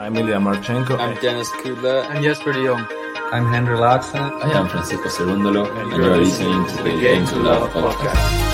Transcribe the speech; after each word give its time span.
I'm 0.00 0.16
Ilya 0.16 0.36
Marchenko. 0.36 0.98
I'm 0.98 1.14
Dennis 1.20 1.50
Kudla. 1.50 2.08
I'm 2.08 2.22
Jesper 2.22 2.54
de 2.54 2.64
Jong. 2.64 2.86
I'm 3.32 3.44
Henri 3.44 3.76
Laaksonen. 3.76 4.42
I 4.42 4.58
am 4.58 4.66
Francisco 4.66 5.10
Cerundolo, 5.10 5.68
and 5.78 5.92
you 5.92 6.10
are 6.10 6.16
listening 6.16 6.66
to 6.68 6.82
the 6.82 6.98
Game 6.98 7.26
to 7.26 7.36
Love 7.36 7.68
podcast. 7.68 8.50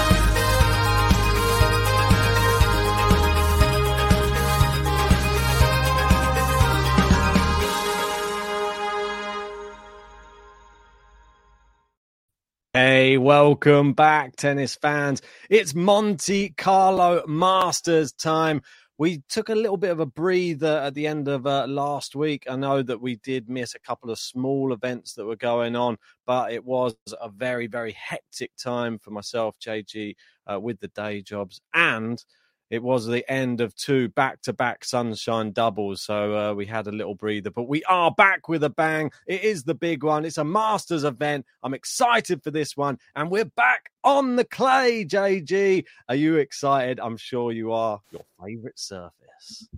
Hey, 12.73 13.19
welcome 13.19 13.93
back, 13.93 14.35
tennis 14.35 14.75
fans. 14.75 15.23
It's 15.49 15.77
Monte 15.77 16.55
Carlo 16.57 17.25
Masters 17.29 18.11
time. 18.13 18.63
We 18.99 19.23
took 19.29 19.51
a 19.51 19.55
little 19.55 19.77
bit 19.77 19.91
of 19.91 20.01
a 20.01 20.07
breather 20.07 20.79
at 20.79 20.95
the 20.95 21.07
end 21.07 21.29
of 21.29 21.47
uh, 21.47 21.67
last 21.67 22.17
week. 22.17 22.45
I 22.49 22.57
know 22.57 22.83
that 22.83 23.01
we 23.01 23.17
did 23.17 23.49
miss 23.49 23.75
a 23.75 23.79
couple 23.79 24.11
of 24.11 24.19
small 24.19 24.73
events 24.73 25.13
that 25.15 25.27
were 25.27 25.37
going 25.37 25.77
on, 25.77 25.99
but 26.25 26.53
it 26.53 26.65
was 26.65 26.95
a 27.21 27.29
very, 27.29 27.67
very 27.67 27.93
hectic 27.93 28.53
time 28.57 28.99
for 28.99 29.11
myself, 29.11 29.59
JG, 29.59 30.15
uh, 30.51 30.59
with 30.59 30.81
the 30.81 30.89
day 30.89 31.21
jobs 31.21 31.61
and 31.75 32.25
it 32.71 32.83
was 32.83 33.07
the 33.07 33.31
end 33.31 33.61
of 33.61 33.75
two 33.75 34.09
back 34.11 34.43
to 34.43 34.53
back 34.53 34.85
sunshine 34.85 35.53
doubles. 35.53 36.03
So 36.03 36.37
uh, 36.37 36.55
we 36.55 36.67
had 36.67 36.87
a 36.87 36.93
little 36.93 37.15
breather, 37.15 37.51
but 37.51 37.69
we 37.69 37.85
are 37.85 38.11
back 38.11 38.49
with 38.49 38.65
a 38.65 38.71
bang. 38.71 39.11
It 39.27 39.43
is 39.43 39.65
the 39.65 39.75
big 39.75 40.03
one. 40.03 40.25
It's 40.25 40.39
a 40.39 40.45
Masters 40.45 41.05
event. 41.05 41.47
I'm 41.63 41.75
excited 41.75 42.43
for 42.43 42.51
this 42.51 42.77
one. 42.77 42.99
And 43.15 43.31
we're 43.31 43.45
back 43.45 43.91
on 44.03 44.37
the 44.37 44.45
clay, 44.45 45.05
JG. 45.05 45.85
Are 46.09 46.17
you 46.17 46.37
excited? 46.37 46.99
I'm 47.01 47.17
sure 47.17 47.53
you 47.53 47.73
are. 47.73 48.01
Your 48.11 48.25
favorite 48.45 48.79
surface. 48.79 49.69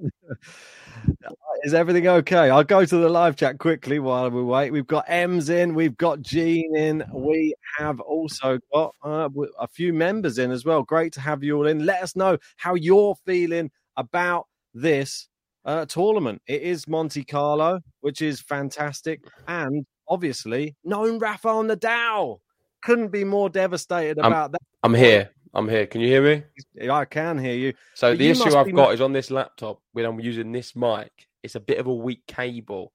Is 1.62 1.74
everything 1.74 2.08
okay? 2.08 2.50
I'll 2.50 2.64
go 2.64 2.84
to 2.84 2.96
the 2.96 3.08
live 3.08 3.36
chat 3.36 3.58
quickly 3.58 3.98
while 3.98 4.30
we 4.30 4.42
wait. 4.42 4.70
We've 4.70 4.86
got 4.86 5.04
Ems 5.08 5.50
in, 5.50 5.74
we've 5.74 5.96
got 5.96 6.22
Gene 6.22 6.74
in, 6.74 7.04
we 7.12 7.54
have 7.78 8.00
also 8.00 8.58
got 8.72 8.94
uh, 9.04 9.28
a 9.58 9.68
few 9.68 9.92
members 9.92 10.38
in 10.38 10.50
as 10.50 10.64
well. 10.64 10.82
Great 10.82 11.12
to 11.14 11.20
have 11.20 11.42
you 11.42 11.56
all 11.56 11.66
in. 11.66 11.84
Let 11.84 12.02
us 12.02 12.16
know 12.16 12.38
how 12.56 12.74
you're 12.74 13.14
feeling 13.26 13.70
about 13.96 14.46
this 14.72 15.28
uh, 15.64 15.86
tournament. 15.86 16.40
It 16.46 16.62
is 16.62 16.88
Monte 16.88 17.24
Carlo, 17.24 17.80
which 18.00 18.22
is 18.22 18.40
fantastic, 18.40 19.20
and 19.46 19.84
obviously 20.08 20.76
known 20.84 21.18
Rafael 21.18 21.64
Nadal. 21.64 22.38
Couldn't 22.82 23.08
be 23.08 23.24
more 23.24 23.50
devastated 23.50 24.18
I'm, 24.18 24.32
about 24.32 24.52
that. 24.52 24.62
I'm 24.82 24.94
here. 24.94 25.30
I'm 25.52 25.68
here. 25.68 25.86
Can 25.86 26.00
you 26.00 26.08
hear 26.08 26.22
me? 26.22 26.88
I 26.88 27.04
can 27.04 27.38
hear 27.38 27.54
you. 27.54 27.74
So 27.94 28.12
but 28.12 28.18
the 28.18 28.30
issue 28.30 28.56
I've 28.56 28.74
got 28.74 28.94
is 28.94 29.00
on 29.00 29.12
this 29.12 29.30
laptop 29.30 29.80
when 29.92 30.04
I'm 30.04 30.20
using 30.20 30.52
this 30.52 30.76
mic, 30.76 31.10
it's 31.42 31.56
a 31.56 31.60
bit 31.60 31.78
of 31.78 31.86
a 31.86 31.94
weak 31.94 32.26
cable. 32.26 32.92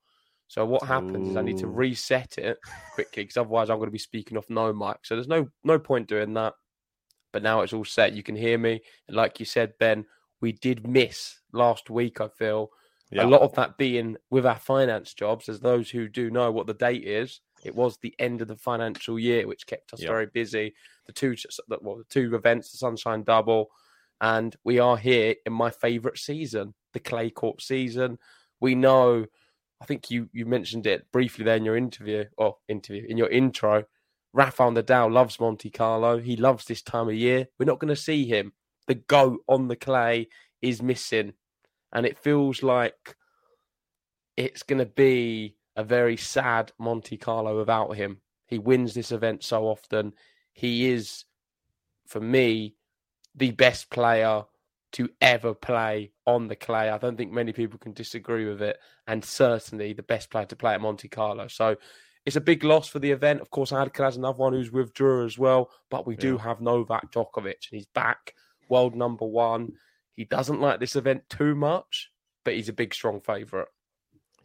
So 0.48 0.66
what 0.66 0.84
happens 0.84 1.28
Ooh. 1.28 1.32
is 1.32 1.38
I 1.38 1.42
need 1.42 1.58
to 1.58 1.66
oh. 1.66 1.70
reset 1.70 2.38
it 2.38 2.58
quickly 2.94 3.24
because 3.24 3.38
otherwise 3.38 3.70
I'm 3.70 3.78
going 3.78 3.88
to 3.88 3.92
be 3.92 3.98
speaking 3.98 4.38
off 4.38 4.50
no 4.50 4.72
mic. 4.72 4.98
So 5.04 5.16
there's 5.16 5.28
no 5.28 5.50
no 5.64 5.80
point 5.80 6.08
doing 6.08 6.34
that. 6.36 6.54
But 7.34 7.44
now 7.44 7.62
it's 7.62 7.74
all 7.74 7.84
set. 7.84 8.14
You 8.14 8.24
can 8.24 8.36
hear 8.36 8.58
me. 8.58 8.82
And 9.08 9.18
like 9.18 9.40
you 9.40 9.46
said, 9.46 9.74
Ben, 9.78 10.06
we 10.40 10.54
did 10.54 10.88
miss 10.88 11.40
last 11.52 11.90
week. 11.90 12.22
I 12.22 12.30
feel 12.30 12.70
yeah. 13.12 13.26
a 13.26 13.28
lot 13.28 13.42
of 13.42 13.54
that 13.56 13.78
being 13.78 14.16
with 14.30 14.46
our 14.46 14.58
finance 14.58 15.14
jobs. 15.14 15.50
As 15.50 15.60
those 15.60 15.90
who 15.90 16.08
do 16.08 16.30
know 16.30 16.52
what 16.52 16.68
the 16.68 16.74
date 16.74 17.04
is, 17.04 17.42
it 17.66 17.76
was 17.76 17.98
the 17.98 18.14
end 18.20 18.42
of 18.42 18.48
the 18.48 18.56
financial 18.56 19.18
year, 19.18 19.48
which 19.48 19.66
kept 19.66 19.94
us 19.94 20.02
yeah. 20.02 20.10
very 20.10 20.28
busy. 20.28 20.76
The 21.08 21.14
two 21.14 21.36
well, 21.82 21.98
the 21.98 22.04
two 22.06 22.36
events, 22.36 22.72
the 22.72 22.78
Sunshine 22.78 23.24
Double, 23.24 23.72
and 24.22 24.56
we 24.64 24.80
are 24.80 24.98
here 24.98 25.36
in 25.46 25.54
my 25.54 25.72
favourite 25.72 26.18
season, 26.18 26.74
the 26.94 27.00
clay 27.00 27.30
court 27.30 27.62
season. 27.62 28.20
We 28.60 28.76
know, 28.76 29.26
I 29.82 29.86
think 29.86 30.12
you 30.12 30.30
you 30.32 30.46
mentioned 30.46 30.86
it 30.86 31.12
briefly 31.12 31.44
there 31.44 31.58
in 31.58 31.66
your 31.66 31.76
interview 31.76 32.26
or 32.38 32.58
interview 32.68 33.06
in 33.08 33.18
your 33.18 33.30
intro. 33.30 33.86
Rafael 34.32 34.72
Nadal 34.72 35.12
loves 35.12 35.40
Monte 35.40 35.70
Carlo. 35.72 36.20
He 36.20 36.36
loves 36.36 36.66
this 36.66 36.82
time 36.82 37.08
of 37.08 37.16
year. 37.16 37.48
We're 37.58 37.66
not 37.66 37.80
going 37.80 37.94
to 37.94 38.02
see 38.02 38.26
him. 38.26 38.54
The 38.88 38.96
goat 38.96 39.40
on 39.48 39.70
the 39.70 39.76
clay 39.76 40.28
is 40.62 40.82
missing, 40.82 41.34
and 41.92 42.06
it 42.06 42.20
feels 42.20 42.62
like 42.62 43.16
it's 44.38 44.64
going 44.64 44.80
to 44.80 44.86
be 44.86 45.56
a 45.76 45.84
very 45.84 46.18
sad 46.18 46.72
Monte 46.80 47.18
Carlo 47.18 47.58
without 47.58 47.96
him. 47.96 48.22
He 48.48 48.60
wins 48.60 48.94
this 48.94 49.12
event 49.12 49.44
so 49.44 49.66
often. 49.66 50.14
He 50.54 50.90
is, 50.90 51.26
for 52.08 52.20
me, 52.20 52.76
the 53.34 53.52
best 53.52 53.90
player 53.90 54.44
to 54.94 55.10
ever 55.20 55.54
play 55.54 56.12
on 56.26 56.48
the 56.48 56.56
clay. 56.56 56.90
I 56.90 56.98
don't 56.98 57.18
think 57.18 57.32
many 57.32 57.52
people 57.52 57.78
can 57.78 57.92
disagree 57.92 58.46
with 58.48 58.62
it, 58.62 58.78
and 59.08 59.26
certainly 59.26 59.92
the 59.94 60.04
best 60.04 60.30
player 60.30 60.46
to 60.46 60.56
play 60.56 60.74
at 60.74 60.82
Monte 60.82 61.10
Carlo. 61.10 61.48
So 61.50 61.76
it's 62.26 62.38
a 62.38 62.42
big 62.42 62.64
loss 62.64 62.88
for 62.88 63.00
the 63.00 63.12
event. 63.12 63.42
Of 63.42 63.50
course, 63.50 63.72
Alcaraz 63.72 64.06
has 64.06 64.18
another 64.18 64.38
one 64.38 64.54
who's 64.54 64.72
withdrew 64.72 65.26
as 65.26 65.38
well, 65.38 65.70
but 65.90 66.08
we 66.08 66.16
do 66.16 66.38
have 66.38 66.62
Novak 66.62 67.12
Djokovic, 67.12 67.70
and 67.70 67.72
he's 67.72 67.88
back, 67.88 68.34
world 68.70 68.96
number 68.96 69.26
one. 69.26 69.74
He 70.14 70.24
doesn't 70.24 70.62
like 70.62 70.80
this 70.80 70.96
event 70.96 71.24
too 71.30 71.56
much, 71.56 72.10
but 72.46 72.54
he's 72.54 72.70
a 72.70 72.74
big, 72.74 72.94
strong 72.94 73.20
favourite. 73.20 73.68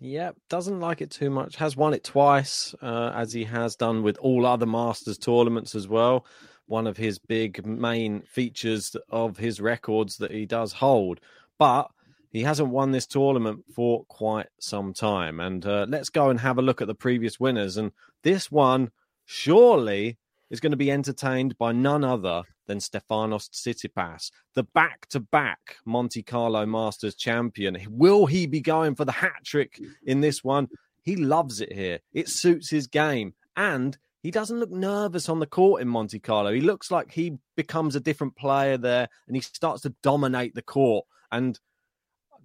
Yeah, 0.01 0.31
doesn't 0.49 0.81
like 0.81 1.03
it 1.03 1.11
too 1.11 1.31
much. 1.31 1.57
Has 1.57 1.77
won 1.77 1.93
it 1.93 2.05
twice, 2.05 2.75
uh, 2.81 3.13
as 3.15 3.33
he 3.33 3.45
has 3.45 3.77
done 3.77 4.03
with 4.03 4.17
all 4.19 4.47
other 4.47 4.67
Masters 4.67 5.19
tournaments 5.19 5.75
as 5.75 5.87
well 5.87 6.25
one 6.71 6.87
of 6.87 6.97
his 6.97 7.19
big 7.19 7.67
main 7.67 8.23
features 8.23 8.95
of 9.11 9.37
his 9.37 9.61
records 9.61 10.19
that 10.19 10.31
he 10.31 10.47
does 10.47 10.73
hold. 10.73 11.19
But 11.59 11.91
he 12.31 12.43
hasn't 12.43 12.71
won 12.71 12.93
this 12.93 13.09
tournament 13.09 13.65
for 13.75 14.05
quite 14.05 14.47
some 14.61 14.95
time. 14.95 15.41
And 15.41 15.67
uh, 15.67 15.87
let's 15.89 16.11
go 16.11 16.31
and 16.31 16.39
have 16.39 16.59
a 16.59 16.63
look 16.63 16.81
at 16.81 16.87
the 16.87 16.95
previous 16.95 17.41
winners. 17.41 17.77
And 17.77 17.91
this 18.23 18.53
one 18.53 18.93
surely 19.25 20.17
is 20.51 20.61
going 20.61 20.73
to 20.73 20.77
be 20.77 20.91
entertained 20.91 21.57
by 21.59 21.73
none 21.73 22.05
other 22.05 22.43
than 22.67 22.79
Stefanos 22.79 23.49
Tsitsipas, 23.51 24.31
the 24.55 24.63
back-to-back 24.63 25.77
Monte 25.85 26.23
Carlo 26.23 26.67
Masters 26.67 27.15
champion. 27.15 27.77
Will 27.89 28.27
he 28.27 28.47
be 28.47 28.61
going 28.61 28.95
for 28.95 29.05
the 29.05 29.13
hat 29.13 29.45
trick 29.45 29.81
in 30.05 30.21
this 30.21 30.43
one? 30.43 30.69
He 31.03 31.17
loves 31.17 31.61
it 31.61 31.73
here. 31.73 32.01
It 32.13 32.29
suits 32.29 32.71
his 32.71 32.87
game, 32.87 33.35
and 33.57 33.97
he 34.23 34.31
doesn't 34.31 34.61
look 34.61 34.71
nervous 34.71 35.29
on 35.29 35.41
the 35.41 35.47
court 35.47 35.81
in 35.81 35.89
Monte 35.89 36.19
Carlo. 36.19 36.53
He 36.53 36.61
looks 36.61 36.91
like 36.91 37.11
he 37.13 37.39
becomes 37.57 37.97
a 37.97 38.01
different 38.01 38.37
player 38.37 38.77
there 38.77 39.09
and 39.27 39.35
he 39.35 39.41
starts 39.41 39.83
to 39.83 39.95
dominate 40.03 40.55
the 40.55 40.63
court. 40.63 41.07
And 41.33 41.59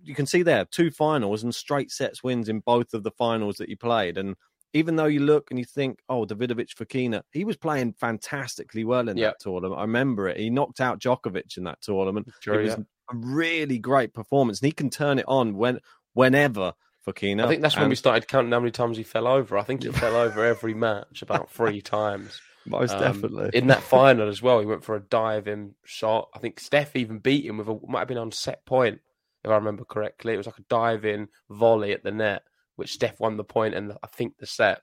you 0.02 0.16
can 0.16 0.26
see 0.26 0.42
there 0.42 0.66
two 0.66 0.90
finals 0.90 1.44
and 1.44 1.54
straight 1.54 1.92
sets 1.92 2.24
wins 2.24 2.48
in 2.48 2.62
both 2.62 2.94
of 2.94 3.04
the 3.04 3.12
finals 3.12 3.58
that 3.58 3.68
he 3.68 3.76
played. 3.76 4.18
And 4.18 4.36
even 4.76 4.98
though 4.98 5.06
you 5.06 5.22
look 5.22 5.52
and 5.52 5.58
you 5.58 5.64
think, 5.64 6.00
oh, 6.10 6.26
Davidovich 6.26 6.76
Fokina, 6.76 7.22
he 7.32 7.46
was 7.46 7.56
playing 7.56 7.94
fantastically 7.94 8.84
well 8.84 9.08
in 9.08 9.16
that 9.18 9.40
tournament. 9.40 9.80
I 9.80 9.84
remember 9.84 10.28
it. 10.28 10.38
He 10.38 10.50
knocked 10.50 10.82
out 10.82 11.00
Djokovic 11.00 11.56
in 11.56 11.64
that 11.64 11.82
tournament. 11.82 12.28
Sure, 12.42 12.60
it 12.60 12.64
was 12.64 12.76
yeah. 12.78 12.84
a 13.12 13.16
really 13.16 13.80
great 13.80 14.14
performance. 14.14 14.60
And 14.60 14.68
he 14.68 14.74
can 14.74 14.90
turn 14.90 15.18
it 15.18 15.26
on 15.30 15.56
when 15.56 15.80
whenever 16.14 16.74
Fokina. 17.08 17.46
I 17.46 17.48
think 17.48 17.62
that's 17.62 17.78
when 17.78 17.88
we 17.88 17.96
started 17.96 18.28
counting 18.28 18.52
how 18.52 18.60
many 18.60 18.72
times 18.72 18.98
he 18.98 19.04
fell 19.04 19.28
over. 19.28 19.58
I 19.58 19.64
think 19.64 19.84
he 19.84 19.92
fell 19.92 20.18
over 20.18 20.44
every 20.46 20.74
match 20.74 21.22
about 21.22 21.50
three 21.50 21.82
times. 21.82 22.42
Most 22.66 22.96
Um, 22.96 23.00
definitely. 23.00 23.52
In 23.54 23.68
that 23.68 23.82
final 23.84 24.28
as 24.28 24.42
well, 24.42 24.60
he 24.60 24.66
went 24.66 24.84
for 24.84 24.98
a 24.98 25.00
diving 25.00 25.76
shot. 25.86 26.28
I 26.34 26.40
think 26.40 26.60
Steph 26.60 26.98
even 26.98 27.20
beat 27.20 27.46
him 27.46 27.60
with 27.60 27.70
a 27.70 27.80
might 27.88 28.00
have 28.00 28.08
been 28.10 28.18
on 28.18 28.34
set 28.34 28.66
point, 28.66 29.00
if 29.46 29.52
I 29.52 29.56
remember 29.56 29.86
correctly. 29.86 30.34
It 30.34 30.38
was 30.38 30.48
like 30.48 30.60
a 30.60 30.66
diving 30.70 31.30
volley 31.50 31.94
at 31.94 32.04
the 32.04 32.12
net, 32.12 32.44
which 32.76 32.94
Steph 32.94 33.20
won 33.20 33.38
the 33.38 33.44
point 33.44 33.76
and 33.76 33.94
I 34.04 34.08
think 34.08 34.38
the 34.38 34.46
set. 34.46 34.82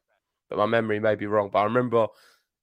But 0.49 0.59
my 0.59 0.67
memory 0.67 1.01
may 1.01 1.15
be 1.15 1.27
wrong. 1.27 1.51
But 1.53 1.61
I 1.61 1.65
remember 1.65 2.09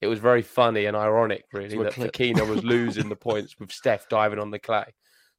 it 0.01 0.07
was 0.07 0.19
very 0.19 0.41
funny 0.41 0.85
and 0.85 0.95
ironic, 0.95 1.45
really, 1.51 1.77
that 1.83 1.93
clip. 1.93 2.13
Fokina 2.13 2.47
was 2.47 2.63
losing 2.63 3.09
the 3.09 3.15
points 3.15 3.55
with 3.59 3.71
Steph 3.71 4.07
diving 4.09 4.39
on 4.39 4.51
the 4.51 4.59
clay. 4.59 4.93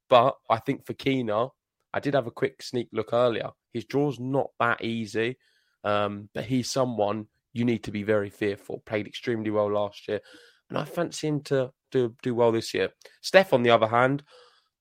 But 0.09 0.37
I 0.49 0.59
think 0.59 0.85
Fokina, 0.85 1.51
I 1.95 2.01
did 2.01 2.15
have 2.15 2.27
a 2.27 2.33
quick 2.33 2.63
sneak 2.63 2.89
look 2.93 3.13
earlier. 3.13 3.51
His 3.73 3.85
draw's 3.85 4.19
not 4.19 4.51
that 4.59 4.83
easy, 4.83 5.39
um, 5.85 6.29
but 6.35 6.45
he's 6.45 6.71
someone 6.71 7.27
you 7.53 7.65
need 7.65 7.85
to 7.85 7.91
be 7.91 8.03
very 8.03 8.31
fearful. 8.31 8.83
Played 8.85 9.07
extremely 9.07 9.51
well 9.51 9.73
last 9.73 10.09
year, 10.09 10.21
and 10.69 10.79
I 10.79 10.85
fancy 10.85 11.29
him 11.29 11.41
to 11.45 11.73
do 11.91 12.15
do 12.23 12.35
well 12.35 12.53
this 12.53 12.75
year. 12.75 12.91
Steph, 13.23 13.53
on 13.53 13.63
the 13.63 13.71
other 13.71 13.89
hand, 13.89 14.23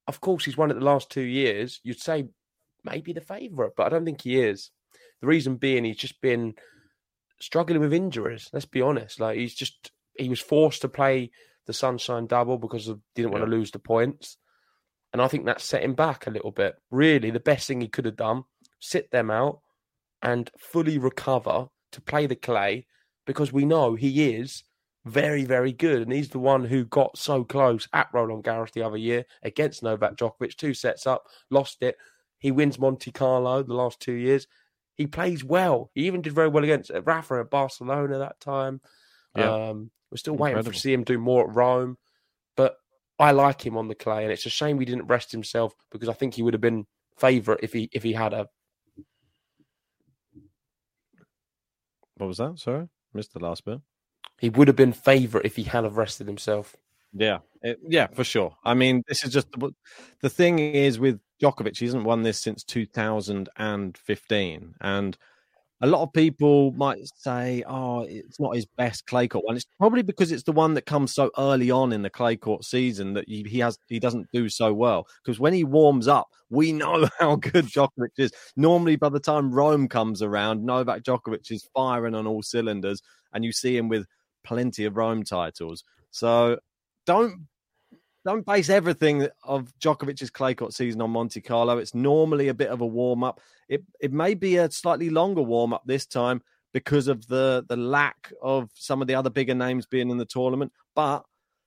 of 0.08 0.20
course, 0.22 0.46
he's 0.46 0.58
won 0.58 0.72
it 0.72 0.76
the 0.76 0.80
last 0.82 1.10
two 1.10 1.22
years. 1.22 1.80
You'd 1.84 2.02
say 2.02 2.28
maybe 2.84 3.14
the 3.14 3.22
favourite, 3.22 3.72
but 3.78 3.86
I 3.86 3.90
don't 3.90 4.06
think 4.06 4.22
he 4.22 4.42
is. 4.42 4.72
The 5.22 5.28
reason 5.28 5.56
being, 5.56 5.84
he's 5.84 5.98
just 5.98 6.22
been 6.22 6.56
struggling 7.40 7.80
with 7.80 7.94
injuries. 7.94 8.50
Let's 8.54 8.66
be 8.66 8.82
honest. 8.82 9.20
Like 9.20 9.38
he's 9.38 9.56
just 9.56 9.92
he 10.18 10.30
was 10.30 10.40
forced 10.40 10.82
to 10.82 10.90
play 10.90 11.32
the 11.66 11.74
Sunshine 11.74 12.28
Double 12.28 12.58
because 12.58 12.88
of 12.88 13.00
didn't 13.16 13.32
want 13.32 13.44
to 13.44 13.52
lose 13.52 13.72
the 13.72 13.80
points, 13.80 14.38
and 15.14 15.22
I 15.22 15.28
think 15.28 15.46
that 15.46 15.62
set 15.62 15.84
him 15.84 15.94
back 15.94 16.28
a 16.28 16.32
little 16.32 16.52
bit. 16.52 16.76
Really, 16.92 17.32
the 17.32 17.40
best 17.40 17.68
thing 17.68 17.82
he 17.82 17.88
could 17.88 18.06
have 18.06 18.16
done 18.16 18.44
sit 18.80 19.12
them 19.12 19.30
out 19.30 19.60
and 20.22 20.50
fully 20.58 20.98
recover 20.98 21.68
to 21.92 22.02
play 22.02 22.26
the 22.26 22.36
clay 22.36 22.86
because 23.26 23.54
we 23.54 23.66
know 23.66 23.96
he 23.96 24.32
is 24.32 24.64
very, 25.06 25.44
very 25.46 25.72
good. 25.72 26.02
And 26.02 26.12
he's 26.12 26.30
the 26.30 26.40
one 26.40 26.66
who 26.66 26.86
got 26.86 27.18
so 27.18 27.44
close 27.44 27.88
at 27.94 28.10
Roland 28.14 28.44
Garros 28.44 28.72
the 28.72 28.84
other 28.84 28.98
year 28.98 29.26
against 29.44 29.84
Novak 29.84 30.16
Djokovic, 30.16 30.56
two 30.56 30.74
sets 30.74 31.08
up, 31.08 31.26
lost 31.50 31.82
it. 31.82 31.98
He 32.38 32.52
wins 32.52 32.80
Monte 32.80 33.12
Carlo 33.12 33.64
the 33.64 33.74
last 33.74 34.00
two 34.00 34.14
years. 34.14 34.48
He 35.00 35.08
plays 35.08 35.44
well. 35.46 35.90
He 35.96 36.08
even 36.08 36.22
did 36.22 36.34
very 36.34 36.50
well 36.50 36.64
against 36.64 36.92
Rafa 37.06 37.36
at 37.40 37.50
Barcelona 37.50 38.20
that 38.20 38.40
time. 38.42 38.82
Yeah. 39.36 39.70
Um, 39.70 39.92
we're 40.12 40.18
still 40.18 40.36
waiting 40.36 40.62
to 40.62 40.74
see 40.78 40.92
him 40.94 41.04
do 41.06 41.18
more 41.18 41.50
at 41.50 41.56
Rome. 41.56 41.98
But 42.58 42.76
I 43.18 43.32
like 43.32 43.66
him 43.66 43.78
on 43.78 43.88
the 43.88 43.96
clay, 43.96 44.24
and 44.24 44.32
it's 44.34 44.46
a 44.46 44.50
shame 44.50 44.78
he 44.78 44.86
didn't 44.86 45.08
rest 45.08 45.32
himself 45.32 45.74
because 45.90 46.10
I 46.10 46.14
think 46.14 46.34
he 46.34 46.42
would 46.44 46.54
have 46.54 46.60
been 46.62 46.86
favourite 47.18 47.62
if 47.64 47.72
he 47.74 47.90
if 47.94 48.04
he 48.04 48.12
had 48.14 48.34
a 48.34 48.48
What 52.18 52.28
was 52.28 52.38
that? 52.38 52.60
Sorry, 52.60 52.88
missed 53.14 53.34
the 53.34 53.40
last 53.40 53.64
bit. 53.66 53.80
he 54.40 54.50
would 54.50 54.68
have 54.68 54.76
been 54.76 54.94
favourite 54.94 55.46
if 55.46 55.56
he 55.56 55.64
had 55.64 55.84
have 55.86 55.98
rested 55.98 56.28
himself. 56.28 56.76
Yeah, 57.14 57.40
it- 57.62 57.80
yeah, 57.88 58.08
for 58.08 58.24
sure. 58.24 58.56
I 58.64 58.74
mean, 58.74 59.04
this 59.08 59.24
is 59.24 59.32
just 59.32 59.50
the, 59.52 59.72
the 60.22 60.30
thing 60.30 60.60
is 60.60 61.00
with 61.00 61.20
Djokovic, 61.42 61.78
he 61.78 61.86
hasn't 61.86 62.06
won 62.06 62.24
this 62.24 62.42
since 62.42 62.64
2015, 62.64 64.76
and 64.82 65.18
a 65.82 65.88
lot 65.88 66.04
of 66.04 66.12
people 66.12 66.74
might 66.74 67.00
say, 67.16 67.64
"Oh, 67.66 68.02
it's 68.02 68.40
not 68.40 68.56
his 68.56 68.66
best 68.66 69.06
clay 69.06 69.28
court 69.28 69.46
one." 69.46 69.56
It's 69.56 69.66
probably 69.78 70.02
because 70.02 70.32
it's 70.32 70.44
the 70.44 70.52
one 70.52 70.74
that 70.74 70.86
comes 70.86 71.14
so 71.14 71.32
early 71.38 71.72
on 71.72 71.94
in 71.94 72.02
the 72.02 72.10
clay 72.10 72.36
court 72.36 72.66
season 72.66 73.14
that 73.14 73.30
he, 73.30 73.44
he 73.44 73.60
has 73.60 73.78
he 73.88 74.00
doesn't 74.00 74.28
do 74.34 74.50
so 74.50 74.74
well. 74.74 75.08
Because 75.24 75.40
when 75.40 75.54
he 75.54 75.64
warms 75.64 76.08
up, 76.08 76.28
we 76.50 76.74
know 76.74 77.08
how 77.20 77.38
good 77.38 77.66
Djokovic 77.66 78.10
is. 78.18 78.34
Normally, 78.58 78.98
by 78.98 79.10
the 79.10 79.20
time 79.20 79.54
Rome 79.54 79.88
comes 79.88 80.22
around, 80.22 80.66
Novak 80.66 81.04
Djokovic 81.04 81.50
is 81.50 81.68
firing 81.74 82.16
on 82.16 82.28
all 82.28 82.44
cylinders, 82.44 83.02
and 83.34 83.46
you 83.46 83.54
see 83.54 83.78
him 83.78 83.88
with 83.88 84.06
plenty 84.44 84.86
of 84.86 84.98
Rome 84.98 85.24
titles. 85.24 85.84
So 86.12 86.60
don't 87.06 87.48
don't 88.30 88.46
base 88.46 88.70
everything 88.70 89.28
of 89.44 89.74
Djokovic's 89.80 90.30
clay 90.30 90.54
court 90.54 90.72
season 90.72 91.02
on 91.02 91.10
Monte 91.10 91.42
Carlo. 91.42 91.80
It's 91.80 91.96
normally 91.96 92.50
a 92.50 92.54
bit 92.54 92.70
of 92.70 92.82
a 92.82 92.86
warm 92.86 93.24
up. 93.24 93.42
It 93.68 93.84
it 94.00 94.14
may 94.14 94.36
be 94.36 94.58
a 94.58 94.70
slightly 94.70 95.10
longer 95.10 95.42
warm 95.42 95.74
up 95.74 95.82
this 95.86 96.06
time 96.06 96.44
because 96.72 97.08
of 97.08 97.26
the 97.26 97.66
the 97.68 97.76
lack 97.76 98.32
of 98.40 98.70
some 98.76 99.02
of 99.02 99.08
the 99.08 99.16
other 99.16 99.32
bigger 99.32 99.56
names 99.56 99.88
being 99.88 100.12
in 100.12 100.18
the 100.18 100.26
tournament. 100.26 100.72
But 100.96 101.24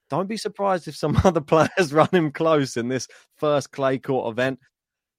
don't 0.09 0.29
be 0.29 0.37
surprised 0.37 0.87
if 0.87 0.95
some 0.95 1.21
other 1.25 1.41
players 1.41 1.93
run 1.93 2.11
him 2.13 2.31
close 2.31 2.77
in 2.77 2.87
this 2.87 3.09
first 3.35 3.73
clay 3.73 3.99
court 3.99 4.31
event. 4.31 4.61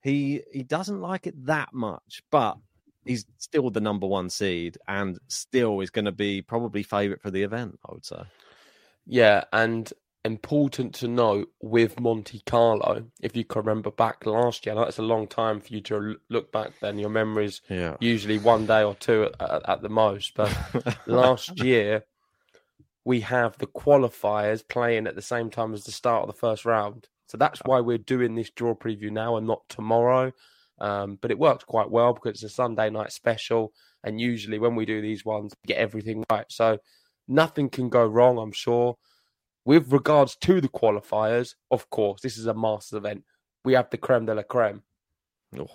He 0.01 0.43
he 0.53 0.63
doesn't 0.63 1.01
like 1.01 1.27
it 1.27 1.45
that 1.45 1.73
much, 1.73 2.23
but 2.31 2.55
he's 3.03 3.25
still 3.37 3.69
the 3.69 3.81
number 3.81 4.07
one 4.07 4.29
seed 4.29 4.77
and 4.87 5.19
still 5.27 5.81
is 5.81 5.89
going 5.89 6.05
to 6.05 6.13
be 6.13 6.41
probably 6.41 6.83
favourite 6.83 7.21
for 7.21 7.31
the 7.31 7.43
event. 7.43 7.77
I 7.85 7.91
would 7.91 8.05
say. 8.05 8.21
Yeah, 9.05 9.43
and 9.51 9.91
important 10.25 10.93
to 10.95 11.07
note 11.07 11.49
with 11.61 11.99
Monte 11.99 12.41
Carlo, 12.45 13.05
if 13.21 13.35
you 13.35 13.43
can 13.43 13.61
remember 13.61 13.91
back 13.91 14.25
last 14.25 14.65
year, 14.65 14.75
that's 14.75 14.97
a 14.97 15.03
long 15.03 15.27
time 15.27 15.59
for 15.59 15.73
you 15.73 15.81
to 15.81 16.17
look 16.29 16.51
back 16.51 16.71
then. 16.81 16.97
Your 16.97 17.09
memories 17.09 17.61
Yeah. 17.69 17.97
usually 17.99 18.37
one 18.37 18.65
day 18.65 18.83
or 18.83 18.95
two 18.95 19.23
at, 19.23 19.41
at, 19.41 19.69
at 19.69 19.81
the 19.81 19.89
most. 19.89 20.33
But 20.35 20.55
last 21.07 21.59
year, 21.59 22.05
we 23.05 23.21
have 23.21 23.57
the 23.57 23.67
qualifiers 23.67 24.65
playing 24.67 25.07
at 25.07 25.15
the 25.15 25.21
same 25.21 25.49
time 25.49 25.73
as 25.73 25.83
the 25.83 25.91
start 25.91 26.21
of 26.23 26.27
the 26.27 26.39
first 26.39 26.63
round. 26.65 27.09
So 27.27 27.37
that's 27.37 27.59
why 27.65 27.81
we're 27.81 27.97
doing 27.97 28.35
this 28.35 28.49
draw 28.49 28.75
preview 28.75 29.11
now 29.11 29.35
and 29.37 29.47
not 29.47 29.67
tomorrow. 29.67 30.31
Um, 30.79 31.17
but 31.21 31.31
it 31.31 31.39
works 31.39 31.63
quite 31.65 31.89
well 31.91 32.13
because 32.13 32.31
it's 32.31 32.43
a 32.43 32.49
Sunday 32.49 32.89
night 32.89 33.11
special. 33.11 33.73
And 34.03 34.19
usually 34.19 34.59
when 34.59 34.75
we 34.75 34.85
do 34.85 35.01
these 35.01 35.25
ones, 35.25 35.53
we 35.63 35.67
get 35.73 35.77
everything 35.77 36.23
right. 36.31 36.45
So 36.49 36.79
nothing 37.27 37.69
can 37.69 37.89
go 37.89 38.05
wrong, 38.05 38.37
I'm 38.37 38.51
sure. 38.51 38.97
With 39.65 39.91
regards 39.91 40.35
to 40.37 40.59
the 40.59 40.67
qualifiers, 40.67 41.55
of 41.71 41.89
course, 41.89 42.21
this 42.21 42.37
is 42.37 42.47
a 42.47 42.53
Masters 42.53 42.97
event. 42.97 43.23
We 43.63 43.73
have 43.73 43.89
the 43.89 43.97
creme 43.97 44.25
de 44.25 44.35
la 44.35 44.43
creme. 44.43 44.83
Oh, 45.57 45.67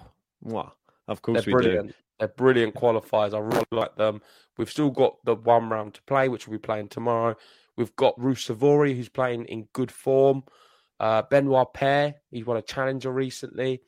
mwah. 0.44 0.72
Of 1.06 1.22
course 1.22 1.44
They're 1.44 1.54
we 1.54 1.62
do. 1.62 1.68
brilliant. 1.68 1.94
They're 2.18 2.28
brilliant 2.28 2.74
qualifiers. 2.74 3.32
I 3.32 3.38
really 3.38 3.64
like 3.70 3.96
them. 3.96 4.20
We've 4.58 4.70
still 4.70 4.90
got 4.90 5.16
the 5.24 5.36
one 5.36 5.70
round 5.70 5.94
to 5.94 6.02
play, 6.02 6.28
which 6.28 6.46
we'll 6.46 6.58
be 6.58 6.62
playing 6.62 6.88
tomorrow. 6.88 7.36
We've 7.76 7.94
got 7.96 8.18
Ruusuvuori, 8.18 8.94
who's 8.94 9.08
playing 9.08 9.44
in 9.46 9.68
good 9.72 9.90
form. 9.90 10.42
Uh, 11.00 11.22
Benoit 11.22 11.72
Paire, 11.72 12.16
he's 12.30 12.44
won 12.44 12.56
a 12.56 12.62
challenger 12.62 13.12
recently. 13.12 13.80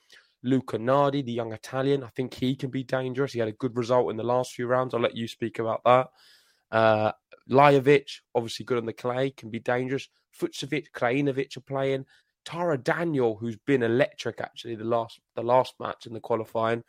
Luca 0.43 0.79
Nardi, 0.79 1.23
the 1.23 1.33
young 1.33 1.53
Italian, 1.53 2.05
I 2.05 2.09
think 2.09 2.33
he 2.33 2.55
can 2.55 2.71
be 2.71 2.85
dangerous. 2.85 3.33
He 3.33 3.41
had 3.41 3.49
a 3.49 3.53
good 3.53 3.77
result 3.77 4.11
in 4.11 4.17
the 4.17 4.23
last 4.23 4.53
few 4.53 4.67
rounds. 4.67 4.95
I'll 4.95 5.01
let 5.01 5.17
you 5.17 5.29
speak 5.29 5.59
about 5.59 5.83
that. 5.85 6.09
Uh, 6.71 7.13
Lajovic, 7.49 8.21
obviously 8.35 8.65
good 8.65 8.79
on 8.79 8.87
the 8.87 8.93
clay, 8.93 9.31
can 9.31 9.51
be 9.51 9.61
dangerous. 9.61 10.09
Fucsovics, 10.39 10.91
Krajinovic 10.95 11.57
are 11.57 11.61
playing. 11.61 12.07
Taro 12.45 12.77
Daniel, 12.77 13.37
who's 13.37 13.57
been 13.67 13.83
electric 13.83 14.41
actually 14.41 14.75
the 14.75 14.85
last 14.85 15.21
the 15.35 15.43
last 15.43 15.75
match 15.79 16.07
in 16.07 16.13
the 16.15 16.21
qualifying, 16.21 16.83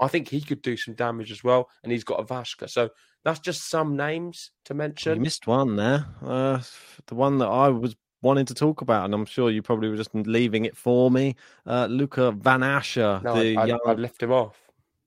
I 0.00 0.08
think 0.08 0.28
he 0.28 0.40
could 0.40 0.62
do 0.62 0.76
some 0.76 0.94
damage 0.94 1.30
as 1.30 1.44
well. 1.44 1.68
And 1.82 1.92
he's 1.92 2.04
got 2.04 2.20
a 2.20 2.24
Vashka. 2.24 2.68
So 2.68 2.90
that's 3.24 3.38
just 3.40 3.68
some 3.68 3.96
names 3.96 4.50
to 4.64 4.74
You 4.74 4.78
mention. 4.78 5.22
missed 5.22 5.46
one 5.46 5.76
there. 5.76 6.06
Uh, 6.24 6.60
the 7.06 7.14
one 7.14 7.38
that 7.38 7.46
I 7.48 7.68
was 7.68 7.94
wanting 8.22 8.46
to 8.46 8.54
talk 8.54 8.80
about, 8.80 9.04
and 9.04 9.14
I'm 9.14 9.26
sure 9.26 9.50
you 9.50 9.62
probably 9.62 9.88
were 9.88 9.96
just 9.96 10.14
leaving 10.14 10.64
it 10.64 10.76
for 10.76 11.10
me. 11.10 11.36
Uh, 11.66 11.86
Luca 11.88 12.32
Van 12.32 12.60
Assche, 12.60 13.22
No, 13.22 13.34
the 13.40 13.56
I, 13.56 13.62
I, 13.62 13.66
young, 13.66 13.80
I 13.86 13.92
left 13.92 14.22
him 14.22 14.32
off. 14.32 14.58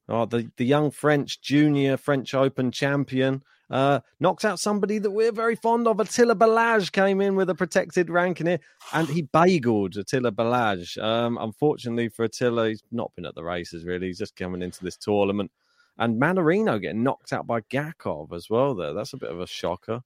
oh, 0.07 0.25
the, 0.25 0.49
the 0.57 0.65
young 0.65 0.91
French 0.91 1.41
junior 1.41 1.97
French 1.97 2.33
Open 2.33 2.71
champion, 2.71 3.43
uh, 3.69 3.99
knocks 4.19 4.45
out 4.45 4.59
somebody 4.59 4.97
that 4.99 5.11
we're 5.11 5.31
very 5.31 5.55
fond 5.55 5.87
of. 5.87 5.99
Attila 5.99 6.35
Balázs 6.35 6.91
came 6.91 7.21
in 7.21 7.35
with 7.35 7.49
a 7.49 7.55
protected 7.55 8.09
ranking 8.09 8.47
here, 8.47 8.59
and 8.93 9.07
he 9.07 9.23
bageled 9.23 9.97
Attila 9.97 10.31
Balázs. 10.31 11.01
Um, 11.01 11.37
unfortunately 11.39 12.09
for 12.09 12.23
Attila, 12.23 12.69
he's 12.69 12.83
not 12.91 13.11
been 13.15 13.25
at 13.25 13.35
the 13.35 13.43
races 13.43 13.85
really. 13.85 14.07
He's 14.07 14.19
just 14.19 14.35
coming 14.35 14.61
into 14.61 14.83
this 14.83 14.97
tournament. 14.97 15.51
And 15.97 16.19
Mannarino 16.19 16.81
getting 16.81 17.03
knocked 17.03 17.33
out 17.33 17.45
by 17.45 17.61
Gakov 17.61 18.31
as 18.33 18.49
well. 18.49 18.73
There, 18.73 18.93
that's 18.93 19.13
a 19.13 19.17
bit 19.17 19.31
of 19.31 19.41
a 19.41 19.47
shocker. 19.47 20.01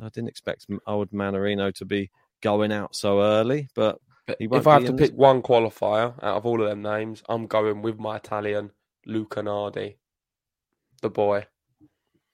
I 0.00 0.08
didn't 0.08 0.28
expect 0.28 0.66
old 0.86 1.10
Mannarino 1.10 1.74
to 1.74 1.84
be 1.84 2.10
going 2.40 2.72
out 2.72 2.94
so 2.94 3.20
early, 3.20 3.68
but 3.74 4.00
But 4.26 4.36
He 4.38 4.46
won't 4.46 4.62
if 4.62 4.66
I 4.66 4.74
have 4.74 4.84
to 4.84 4.92
pick 4.92 5.12
one 5.12 5.42
qualifier 5.42 6.14
out 6.22 6.36
of 6.36 6.46
all 6.46 6.62
of 6.62 6.68
them 6.68 6.82
names, 6.82 7.22
I'm 7.28 7.46
going 7.46 7.82
with 7.82 7.98
my 7.98 8.16
Italian 8.16 8.70
Luca 9.06 9.42
Nardi, 9.42 9.96
the 11.02 11.10
boy. 11.10 11.46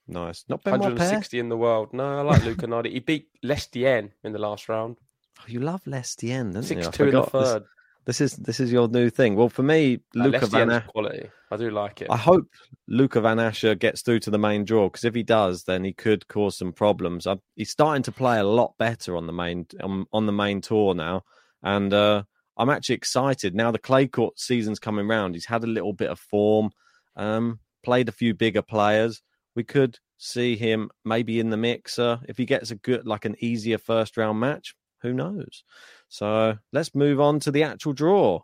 Nice. 0.07 0.45
Not 0.47 0.63
Paire. 0.63 0.73
160 0.73 1.39
in 1.39 1.49
the 1.49 1.57
world. 1.57 1.93
No, 1.93 2.19
I 2.19 2.21
like 2.21 2.43
Luca 2.43 2.67
Nardi. 2.67 2.91
He 2.91 2.99
beat 2.99 3.27
Lestienne 3.43 4.11
in 4.23 4.33
the 4.33 4.39
last 4.39 4.69
round. 4.69 4.97
Oh, 5.37 5.43
you 5.47 5.59
love 5.59 5.83
Lestienne, 5.85 6.53
don't 6.53 6.69
you? 6.69 6.77
6-2 6.77 6.77
in 6.77 6.81
the 6.83 6.91
forgot. 6.93 7.31
This- 7.33 7.43
third. 7.43 7.63
This, 8.05 8.21
is 8.21 8.35
this 8.37 8.59
is 8.59 8.71
your 8.71 8.87
new 8.87 9.09
thing. 9.09 9.35
Well, 9.35 9.49
for 9.49 9.63
me, 9.63 9.99
Luca 10.13 10.45
Van 10.45 10.69
Assche. 10.69 10.87
quality. 10.87 11.27
I 11.51 11.57
do 11.57 11.71
like 11.71 12.01
it. 12.03 12.07
I 12.09 12.15
hope 12.17 12.47
Luca 12.87 13.19
Van 13.19 13.37
Assche 13.37 13.77
gets 13.77 14.01
through 14.01 14.19
to 14.21 14.29
the 14.29 14.37
main 14.37 14.63
draw 14.63 14.87
because 14.87 15.03
if 15.03 15.15
he 15.15 15.23
does, 15.23 15.63
then 15.63 15.83
he 15.83 15.91
could 15.91 16.27
cause 16.27 16.55
some 16.55 16.71
problems. 16.71 17.25
I, 17.25 17.37
he's 17.55 17.71
starting 17.71 18.03
to 18.03 18.11
play 18.11 18.39
a 18.39 18.43
lot 18.43 18.75
better 18.77 19.17
on 19.17 19.25
the 19.25 19.33
main 19.33 19.65
on, 19.81 20.05
on 20.13 20.27
the 20.27 20.31
main 20.31 20.61
tour 20.61 20.93
now, 20.93 21.23
and 21.63 21.91
uh, 21.93 22.23
I'm 22.57 22.69
actually 22.69 22.95
excited 22.95 23.55
now. 23.55 23.71
The 23.71 23.79
clay 23.79 24.07
court 24.07 24.39
season's 24.39 24.79
coming 24.79 25.07
round. 25.07 25.33
He's 25.33 25.47
had 25.47 25.63
a 25.63 25.67
little 25.67 25.93
bit 25.93 26.11
of 26.11 26.19
form, 26.19 26.69
um, 27.15 27.59
played 27.83 28.07
a 28.07 28.13
few 28.13 28.35
bigger 28.35 28.61
players. 28.61 29.21
We 29.55 29.63
could 29.63 29.99
see 30.17 30.55
him 30.55 30.89
maybe 31.03 31.39
in 31.39 31.49
the 31.49 31.57
mixer. 31.57 32.19
If 32.27 32.37
he 32.37 32.45
gets 32.45 32.71
a 32.71 32.75
good, 32.75 33.07
like 33.07 33.25
an 33.25 33.35
easier 33.39 33.77
first 33.77 34.17
round 34.17 34.39
match, 34.39 34.75
who 35.01 35.13
knows? 35.13 35.63
So 36.09 36.57
let's 36.71 36.95
move 36.95 37.19
on 37.19 37.39
to 37.41 37.51
the 37.51 37.63
actual 37.63 37.93
draw. 37.93 38.41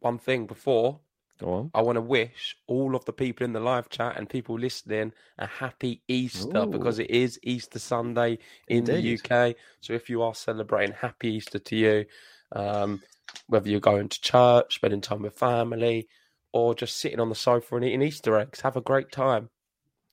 One 0.00 0.18
thing 0.18 0.46
before 0.46 1.00
Go 1.38 1.52
on. 1.52 1.70
I 1.72 1.82
want 1.82 1.96
to 1.96 2.02
wish 2.02 2.56
all 2.66 2.96
of 2.96 3.04
the 3.04 3.12
people 3.12 3.44
in 3.44 3.52
the 3.52 3.60
live 3.60 3.88
chat 3.88 4.16
and 4.16 4.28
people 4.28 4.58
listening 4.58 5.12
a 5.38 5.46
happy 5.46 6.02
Easter 6.08 6.64
Ooh. 6.64 6.66
because 6.66 6.98
it 6.98 7.10
is 7.10 7.38
Easter 7.42 7.78
Sunday 7.78 8.38
in 8.66 8.88
Indeed. 8.88 9.20
the 9.22 9.36
UK. 9.36 9.56
So 9.80 9.92
if 9.92 10.10
you 10.10 10.22
are 10.22 10.34
celebrating, 10.34 10.94
happy 10.94 11.34
Easter 11.34 11.60
to 11.60 11.76
you. 11.76 12.04
Um, 12.52 13.02
whether 13.46 13.68
you're 13.68 13.78
going 13.78 14.08
to 14.08 14.20
church, 14.20 14.76
spending 14.76 15.00
time 15.00 15.22
with 15.22 15.38
family, 15.38 16.08
or 16.52 16.74
just 16.74 16.96
sitting 16.96 17.20
on 17.20 17.28
the 17.28 17.34
sofa 17.34 17.76
and 17.76 17.84
eating 17.84 18.02
Easter 18.02 18.36
eggs, 18.36 18.62
have 18.62 18.76
a 18.76 18.80
great 18.80 19.12
time. 19.12 19.50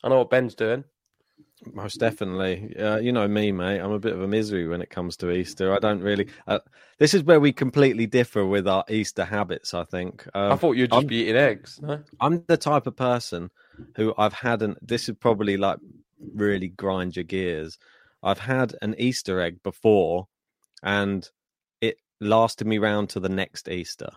I 0.05 0.09
know 0.09 0.19
what 0.19 0.29
Ben's 0.29 0.55
doing. 0.55 0.83
Most 1.73 1.99
definitely. 1.99 2.75
Uh, 2.77 2.97
you 2.97 3.11
know 3.11 3.27
me, 3.27 3.51
mate. 3.51 3.79
I'm 3.79 3.91
a 3.91 3.99
bit 3.99 4.13
of 4.13 4.21
a 4.21 4.27
misery 4.27 4.67
when 4.67 4.81
it 4.81 4.89
comes 4.91 5.17
to 5.17 5.31
Easter. 5.31 5.73
I 5.73 5.79
don't 5.79 6.01
really. 6.01 6.27
Uh, 6.47 6.59
this 6.99 7.13
is 7.15 7.23
where 7.23 7.39
we 7.39 7.51
completely 7.51 8.05
differ 8.05 8.45
with 8.45 8.67
our 8.67 8.83
Easter 8.87 9.25
habits, 9.25 9.73
I 9.73 9.83
think. 9.83 10.27
Um, 10.35 10.51
I 10.51 10.55
thought 10.57 10.73
you'd 10.73 10.91
just 10.91 10.99
I'm- 10.99 11.07
be 11.07 11.23
eating 11.23 11.37
eggs. 11.37 11.79
No? 11.81 12.03
I'm 12.21 12.43
the 12.47 12.57
type 12.57 12.85
of 12.87 12.95
person 12.95 13.49
who 13.95 14.13
I've 14.17 14.33
had 14.33 14.61
an. 14.61 14.75
This 14.81 15.09
is 15.09 15.15
probably 15.19 15.57
like 15.57 15.79
really 16.35 16.67
grind 16.67 17.15
your 17.15 17.23
gears. 17.25 17.79
I've 18.21 18.39
had 18.39 18.75
an 18.83 18.93
Easter 18.99 19.41
egg 19.41 19.63
before, 19.63 20.27
and 20.83 21.27
it 21.81 21.97
lasted 22.21 22.67
me 22.67 22.77
round 22.77 23.09
to 23.09 23.19
the 23.19 23.29
next 23.29 23.67
Easter. 23.67 24.09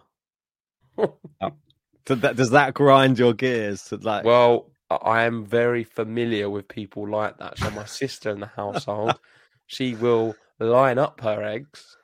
Uh, 1.40 1.50
Does 2.04 2.20
that, 2.20 2.36
does 2.36 2.50
that 2.50 2.74
grind 2.74 3.18
your 3.18 3.32
gears? 3.34 3.84
To 3.84 3.96
like, 3.96 4.24
Well, 4.24 4.70
I- 4.90 5.22
am 5.24 5.44
very 5.44 5.84
familiar 5.84 6.48
with 6.48 6.68
people 6.68 7.08
like 7.08 7.38
that. 7.38 7.58
So 7.58 7.70
my 7.70 7.84
sister 7.84 8.30
in 8.30 8.40
the 8.40 8.46
household, 8.46 9.18
she 9.66 9.94
will 9.94 10.34
line 10.58 10.98
up 10.98 11.20
her 11.20 11.42
eggs. 11.42 11.96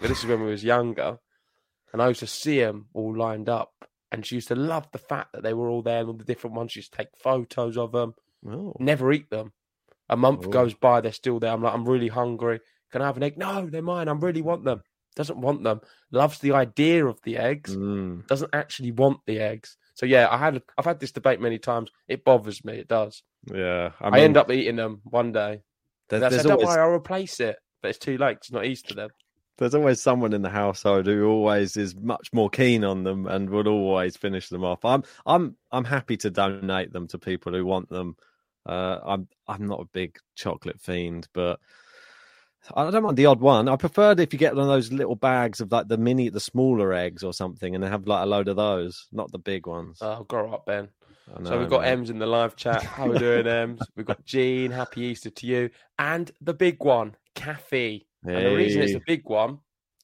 But 0.00 0.08
this 0.08 0.20
is 0.20 0.26
when 0.26 0.40
we 0.42 0.50
was 0.50 0.64
younger, 0.64 1.18
and 1.92 2.02
I 2.02 2.08
used 2.08 2.20
to 2.20 2.26
see 2.26 2.58
them 2.60 2.86
all 2.92 3.16
lined 3.16 3.48
up. 3.48 3.72
And 4.10 4.26
she 4.26 4.34
used 4.34 4.48
to 4.48 4.54
love 4.56 4.90
the 4.92 4.98
fact 4.98 5.32
that 5.32 5.42
they 5.42 5.54
were 5.54 5.68
all 5.70 5.80
there 5.82 6.00
and 6.00 6.08
all 6.08 6.14
the 6.14 6.24
different 6.24 6.54
ones. 6.56 6.72
She 6.72 6.80
used 6.80 6.92
to 6.92 6.98
take 6.98 7.16
photos 7.16 7.78
of 7.78 7.92
them. 7.92 8.14
oh, 8.46 8.74
Never 8.78 9.10
eat 9.12 9.30
them. 9.30 9.52
A 10.10 10.16
month 10.16 10.46
Oh. 10.46 10.50
goes 10.50 10.74
by, 10.74 11.00
they're 11.00 11.12
still 11.12 11.38
there. 11.38 11.50
I'm 11.52 11.62
like, 11.62 11.72
I'm 11.72 11.88
really 11.88 12.08
hungry. 12.08 12.60
Can 12.90 13.00
I 13.00 13.06
have 13.06 13.16
an 13.16 13.22
egg? 13.22 13.38
No, 13.38 13.64
they're 13.66 13.80
mine. 13.80 14.08
I 14.08 14.12
really 14.12 14.42
want 14.42 14.64
them. 14.64 14.82
Doesn't 15.16 15.38
want 15.40 15.62
them. 15.62 15.80
Loves 16.10 16.40
the 16.40 16.52
idea 16.52 17.06
of 17.06 17.20
the 17.22 17.38
eggs 17.38 17.74
mm, 17.74 18.26
doesn't 18.26 18.54
actually 18.54 18.92
want 18.92 19.20
the 19.26 19.38
eggs. 19.38 19.78
So 19.94 20.06
yeah, 20.06 20.28
I 20.30 20.36
had 20.38 20.62
I've 20.78 20.84
had 20.84 21.00
this 21.00 21.12
debate 21.12 21.40
many 21.40 21.58
times. 21.58 21.90
It 22.08 22.24
bothers 22.24 22.64
me. 22.64 22.74
It 22.74 22.88
does. 22.88 23.22
yeah. 23.52 23.90
I, 24.00 24.08
I, 24.08 24.20
end 24.20 24.36
up 24.36 24.50
eating 24.50 24.76
them 24.76 25.00
one 25.04 25.32
day. 25.32 25.62
there- 26.08 26.18
And 26.18 26.26
I 26.26 26.28
there's 26.28 26.42
said, 26.42 26.48
"Don't 26.48 26.60
always, 26.62 26.68
worry, 26.68 26.82
I'll 26.82 26.94
replace 26.96 27.40
it." 27.40 27.56
But 27.82 27.88
it's 27.88 27.98
too 27.98 28.16
late. 28.18 28.38
It's 28.38 28.52
not 28.52 28.64
Easter 28.64 28.94
then. 28.94 29.08
there's 29.58 29.74
always 29.74 30.00
someone 30.00 30.32
in 30.32 30.42
the 30.42 30.48
household 30.50 31.06
who 31.06 31.26
always 31.26 31.76
is 31.76 31.94
much 31.96 32.28
more 32.32 32.48
keen 32.48 32.84
on 32.84 33.02
them 33.04 33.26
and 33.26 33.50
would 33.50 33.66
always 33.66 34.16
finish 34.16 34.48
them 34.48 34.64
off. 34.64 34.84
I'm 34.84 35.02
I'm 35.26 35.56
I'm 35.72 35.84
happy 35.84 36.16
to 36.18 36.30
donate 36.30 36.92
them 36.92 37.06
to 37.08 37.18
people 37.18 37.52
who 37.52 37.64
want 37.66 37.88
them. 37.88 38.16
Uh, 38.64 38.98
I'm 39.04 39.28
I'm 39.48 39.66
not 39.66 39.80
a 39.80 39.86
big 39.92 40.16
chocolate 40.36 40.80
fiend, 40.80 41.26
but 41.34 41.58
I 42.74 42.90
don't 42.90 43.02
mind 43.02 43.16
the 43.16 43.26
odd 43.26 43.40
one. 43.40 43.68
I 43.68 43.76
prefer 43.76 44.12
if 44.18 44.32
you 44.32 44.38
get 44.38 44.54
one 44.54 44.64
of 44.64 44.68
those 44.70 44.92
little 44.92 45.16
bags 45.16 45.60
of 45.60 45.72
like 45.72 45.88
the 45.88 45.96
mini, 45.98 46.28
the 46.28 46.40
smaller 46.40 46.92
eggs 46.92 47.22
or 47.24 47.32
something, 47.32 47.74
and 47.74 47.82
they 47.82 47.88
have 47.88 48.06
like 48.06 48.22
a 48.22 48.26
load 48.26 48.48
of 48.48 48.56
those, 48.56 49.08
not 49.12 49.32
the 49.32 49.38
big 49.38 49.66
ones. 49.66 49.98
Oh, 50.00 50.24
grow 50.24 50.52
up, 50.52 50.66
Ben. 50.66 50.88
I 51.34 51.42
so 51.44 51.58
we've 51.58 51.70
got. 51.70 51.84
Ems 51.84 52.10
in 52.10 52.18
the 52.18 52.26
live 52.26 52.56
chat. 52.56 52.82
How 52.82 53.08
we 53.08 53.18
doing, 53.18 53.46
Ems? 53.46 53.80
We've 53.96 54.06
got 54.06 54.24
Jean. 54.24 54.70
Happy 54.70 55.02
Easter 55.02 55.30
to 55.30 55.46
you, 55.46 55.70
and 55.98 56.30
the 56.40 56.54
big 56.54 56.82
one, 56.82 57.16
Kathy. 57.34 58.06
And 58.24 58.46
the 58.46 58.54
reason 58.56 58.82
it's 58.82 58.94
a 58.94 59.02
big 59.06 59.22
one 59.24 59.58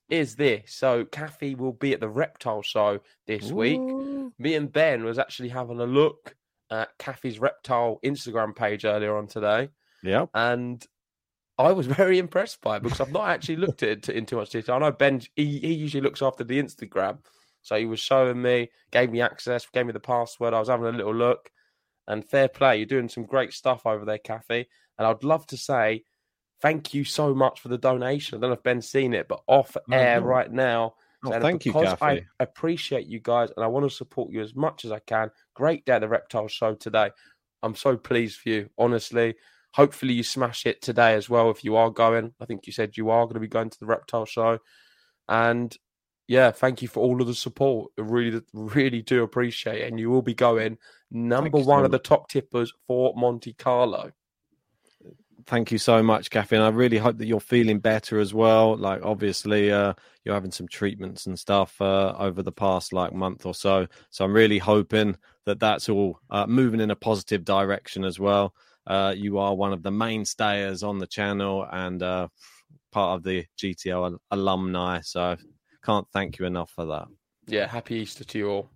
is 0.08 0.36
this. 0.36 0.74
So 0.74 1.04
Kathy 1.04 1.54
will 1.54 1.72
be 1.72 1.92
at 1.92 2.00
the 2.00 2.08
Reptile 2.08 2.62
Show 2.62 3.00
this 3.26 3.52
week. 3.52 3.80
Me 4.38 4.54
and 4.54 4.72
Ben 4.72 5.04
was 5.04 5.18
actually 5.18 5.50
having 5.50 5.80
a 5.80 5.86
look 5.86 6.34
at 6.70 6.88
Kathy's 6.98 7.38
reptile 7.38 7.98
Instagram 8.04 8.54
page 8.56 8.84
earlier 8.84 9.16
on 9.16 9.26
today, 9.26 9.68
Yeah. 10.02 10.26
and 10.34 10.84
I 11.58 11.72
was 11.72 11.86
very 12.02 12.18
impressed 12.18 12.60
by 12.60 12.76
it 12.76 12.82
because 12.82 13.00
I've 13.00 13.12
not 13.12 13.28
actually 13.28 13.56
looked 13.56 13.82
at 13.82 13.90
it 13.90 14.08
in 14.08 14.26
too 14.26 14.36
much 14.36 14.50
detail. 14.50 14.76
I 14.76 14.78
know 14.78 14.92
Ben; 14.92 15.20
he, 15.36 15.58
he 15.58 15.74
usually 15.74 16.02
looks 16.02 16.22
after 16.22 16.44
the 16.44 16.62
Instagram, 16.62 17.18
so 17.62 17.76
he 17.76 17.86
was 17.86 18.00
showing 18.00 18.40
me, 18.40 18.70
gave 18.90 19.10
me 19.10 19.20
access, 19.20 19.66
gave 19.66 19.86
me 19.86 19.92
the 19.92 20.00
password. 20.00 20.54
I 20.54 20.60
was 20.60 20.68
having 20.68 20.86
a 20.86 20.92
little 20.92 21.14
look, 21.14 21.50
and 22.06 22.24
fair 22.24 22.48
play, 22.48 22.78
you're 22.78 22.86
doing 22.86 23.08
some 23.08 23.24
great 23.24 23.52
stuff 23.52 23.86
over 23.86 24.04
there, 24.04 24.18
Kathy. 24.18 24.68
And 24.98 25.06
I'd 25.06 25.22
love 25.22 25.46
to 25.48 25.56
say 25.56 26.04
thank 26.60 26.94
you 26.94 27.04
so 27.04 27.34
much 27.34 27.60
for 27.60 27.68
the 27.68 27.78
donation. 27.78 28.38
I 28.38 28.40
don't 28.40 28.50
know 28.50 28.54
if 28.54 28.62
Ben's 28.62 28.88
seen 28.88 29.14
it, 29.14 29.28
but 29.28 29.42
off 29.46 29.76
air 29.90 30.20
no. 30.20 30.26
right 30.26 30.50
now. 30.50 30.94
Oh, 31.24 31.32
And 31.32 31.42
thank 31.42 31.66
you, 31.66 31.72
because 31.72 31.96
I 32.00 32.22
appreciate 32.38 33.06
you 33.06 33.20
guys 33.20 33.50
and 33.56 33.64
I 33.64 33.68
want 33.68 33.88
to 33.88 33.94
support 33.94 34.30
you 34.30 34.40
as 34.40 34.54
much 34.54 34.84
as 34.84 34.92
I 34.92 35.00
can. 35.00 35.30
Great 35.54 35.84
day 35.84 35.94
at 35.94 36.00
the 36.00 36.08
Reptile 36.08 36.48
Show 36.48 36.74
today. 36.74 37.10
I'm 37.62 37.74
so 37.74 37.96
pleased 37.96 38.40
for 38.40 38.50
you, 38.50 38.70
honestly. 38.78 39.34
Hopefully, 39.74 40.14
you 40.14 40.22
smash 40.22 40.66
it 40.66 40.82
today 40.82 41.14
as 41.14 41.28
well 41.28 41.50
if 41.50 41.62
you 41.64 41.76
are 41.76 41.90
going. 41.90 42.32
I 42.40 42.46
think 42.46 42.66
you 42.66 42.72
said 42.72 42.96
you 42.96 43.10
are 43.10 43.24
going 43.24 43.34
to 43.34 43.40
be 43.40 43.48
going 43.48 43.70
to 43.70 43.78
the 43.78 43.86
Reptile 43.86 44.26
Show. 44.26 44.58
And 45.28 45.76
yeah, 46.28 46.50
thank 46.50 46.82
you 46.82 46.88
for 46.88 47.00
all 47.00 47.20
of 47.20 47.26
the 47.26 47.34
support. 47.34 47.90
I 47.98 48.02
really, 48.02 48.42
really 48.52 49.02
do 49.02 49.22
appreciate 49.22 49.82
it. 49.82 49.88
And 49.88 49.98
you 49.98 50.10
will 50.10 50.22
be 50.22 50.34
going 50.34 50.78
number 51.10 51.58
so 51.58 51.64
one 51.64 51.84
of 51.84 51.90
the 51.90 51.98
top 51.98 52.28
tippers 52.28 52.72
for 52.86 53.14
Monte 53.16 53.54
Carlo. 53.54 54.12
thank 55.46 55.72
you 55.72 55.78
so 55.78 56.02
much, 56.02 56.28
Kathy. 56.28 56.56
And 56.56 56.64
I 56.64 56.68
really 56.68 56.98
hope 56.98 57.16
that 57.18 57.26
you're 57.26 57.40
feeling 57.40 57.78
better 57.78 58.20
as 58.20 58.34
well. 58.34 58.76
Like, 58.76 59.00
obviously, 59.02 59.72
uh, 59.72 59.94
you're 60.24 60.34
having 60.34 60.50
some 60.50 60.68
treatments 60.68 61.26
and 61.26 61.38
stuff 61.38 61.80
uh, 61.80 62.14
over 62.18 62.42
the 62.42 62.52
past 62.52 62.92
like 62.92 63.14
month 63.14 63.46
or 63.46 63.54
so. 63.54 63.86
So 64.10 64.24
I'm 64.24 64.34
really 64.34 64.58
hoping 64.58 65.16
that 65.46 65.60
that's 65.60 65.88
all 65.88 66.20
uh, 66.28 66.46
moving 66.46 66.80
in 66.80 66.90
a 66.90 66.96
positive 66.96 67.44
direction 67.44 68.04
as 68.04 68.20
well. 68.20 68.54
Uh, 68.88 69.14
you 69.16 69.38
are 69.38 69.54
one 69.54 69.72
of 69.72 69.82
the 69.82 69.90
mainstayers 69.90 70.82
on 70.82 70.98
the 70.98 71.06
channel 71.06 71.66
and 71.70 72.02
uh, 72.02 72.26
part 72.90 73.16
of 73.18 73.22
the 73.22 73.44
GTO 73.58 74.16
alumni. 74.30 75.00
So 75.02 75.36
can't 75.84 76.06
thank 76.12 76.38
you 76.38 76.46
enough 76.46 76.70
for 76.70 76.86
that. 76.86 77.06
Yeah, 77.46 77.66
happy 77.66 77.96
Easter 77.96 78.24
to 78.24 78.38
you 78.38 78.48
all. 78.48 78.70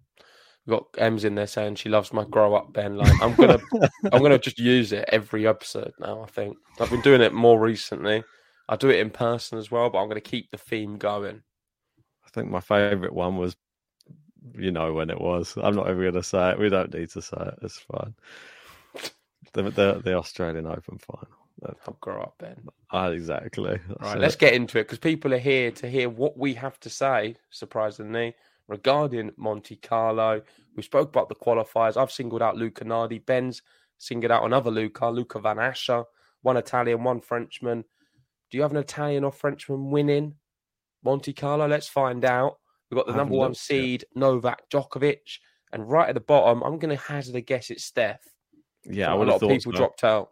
We've 0.66 0.78
got 0.78 0.86
Ems 0.98 1.24
in 1.24 1.34
there 1.34 1.46
saying 1.46 1.76
she 1.76 1.88
loves 1.88 2.12
my 2.12 2.24
grow 2.24 2.54
up 2.54 2.72
Ben. 2.72 2.96
Like 2.96 3.20
I'm 3.20 3.34
gonna 3.34 3.58
I'm 4.12 4.22
gonna 4.22 4.38
just 4.38 4.58
use 4.58 4.92
it 4.92 5.08
every 5.10 5.46
episode 5.46 5.92
now, 5.98 6.22
I 6.22 6.26
think. 6.26 6.56
I've 6.78 6.90
been 6.90 7.00
doing 7.00 7.20
it 7.20 7.32
more 7.32 7.58
recently. 7.58 8.22
I 8.68 8.76
do 8.76 8.90
it 8.90 9.00
in 9.00 9.10
person 9.10 9.58
as 9.58 9.70
well, 9.70 9.90
but 9.90 9.98
I'm 9.98 10.08
gonna 10.08 10.20
keep 10.20 10.50
the 10.50 10.58
theme 10.58 10.98
going. 10.98 11.42
I 12.24 12.30
think 12.30 12.50
my 12.50 12.60
favourite 12.60 13.12
one 13.12 13.36
was, 13.36 13.56
you 14.56 14.70
know, 14.70 14.92
when 14.92 15.10
it 15.10 15.20
was. 15.20 15.56
I'm 15.62 15.74
not 15.74 15.88
even 15.88 16.00
going 16.00 16.14
to 16.14 16.22
say 16.22 16.50
it. 16.50 16.58
We 16.58 16.70
don't 16.70 16.94
need 16.94 17.10
to 17.10 17.22
say 17.22 17.36
it. 17.38 17.54
It's 17.62 17.78
fine. 17.78 18.14
The 19.52 19.62
the, 19.64 20.00
the 20.04 20.14
Australian 20.14 20.66
Open 20.66 20.98
final. 20.98 21.28
I'll 21.86 21.96
grow 22.00 22.22
up, 22.22 22.34
Ben. 22.38 22.56
Ah, 22.90 23.08
exactly. 23.08 23.78
That's 23.88 24.00
Right, 24.00 24.16
it. 24.16 24.20
let's 24.20 24.36
get 24.36 24.54
into 24.54 24.78
it 24.78 24.84
because 24.84 24.98
people 24.98 25.32
are 25.32 25.38
here 25.38 25.70
to 25.72 25.88
hear 25.88 26.08
what 26.08 26.36
we 26.36 26.54
have 26.54 26.80
to 26.80 26.90
say, 26.90 27.36
surprisingly, 27.50 28.34
regarding 28.66 29.30
Monte 29.36 29.76
Carlo. 29.76 30.42
We 30.74 30.82
spoke 30.82 31.10
about 31.10 31.28
the 31.28 31.36
qualifiers. 31.36 31.96
I've 31.96 32.10
singled 32.10 32.42
out 32.42 32.56
Luca 32.56 32.84
Nardi. 32.84 33.18
Ben's 33.18 33.62
singled 33.98 34.32
out 34.32 34.44
another 34.44 34.70
Luca, 34.72 35.06
Luca 35.08 35.38
Van 35.38 35.58
Assche, 35.58 36.04
one 36.40 36.56
Italian, 36.56 37.04
one 37.04 37.20
Frenchman. 37.20 37.84
Do 38.50 38.56
you 38.56 38.62
have 38.62 38.72
an 38.72 38.78
Italian 38.78 39.22
or 39.22 39.30
Frenchman 39.30 39.90
winning 39.90 40.34
Monte 41.04 41.32
Carlo? 41.32 41.68
Let's 41.68 41.88
find 41.88 42.24
out. 42.24 42.58
We've 42.90 42.96
got 42.98 43.06
the 43.06 43.14
number 43.14 43.36
one 43.36 43.50
looked 43.50 43.70
yet. 43.70 43.76
seed, 43.76 44.04
Novak 44.16 44.68
Djokovic. 44.68 45.38
And 45.72 45.88
right 45.88 46.08
at 46.08 46.14
the 46.14 46.20
bottom, 46.20 46.62
I'm 46.62 46.78
going 46.78 46.94
to 46.96 47.02
hazard 47.02 47.36
a 47.36 47.40
guess 47.40 47.70
it's 47.70 47.84
Steph. 47.84 48.20
Yeah, 48.84 49.10
I 49.10 49.14
a 49.14 49.18
would 49.18 49.28
lot 49.28 49.34
have 49.34 49.42
of 49.42 49.48
thought 49.48 49.54
people 49.56 49.72
so. 49.72 49.78
dropped 49.78 50.04
out. 50.04 50.30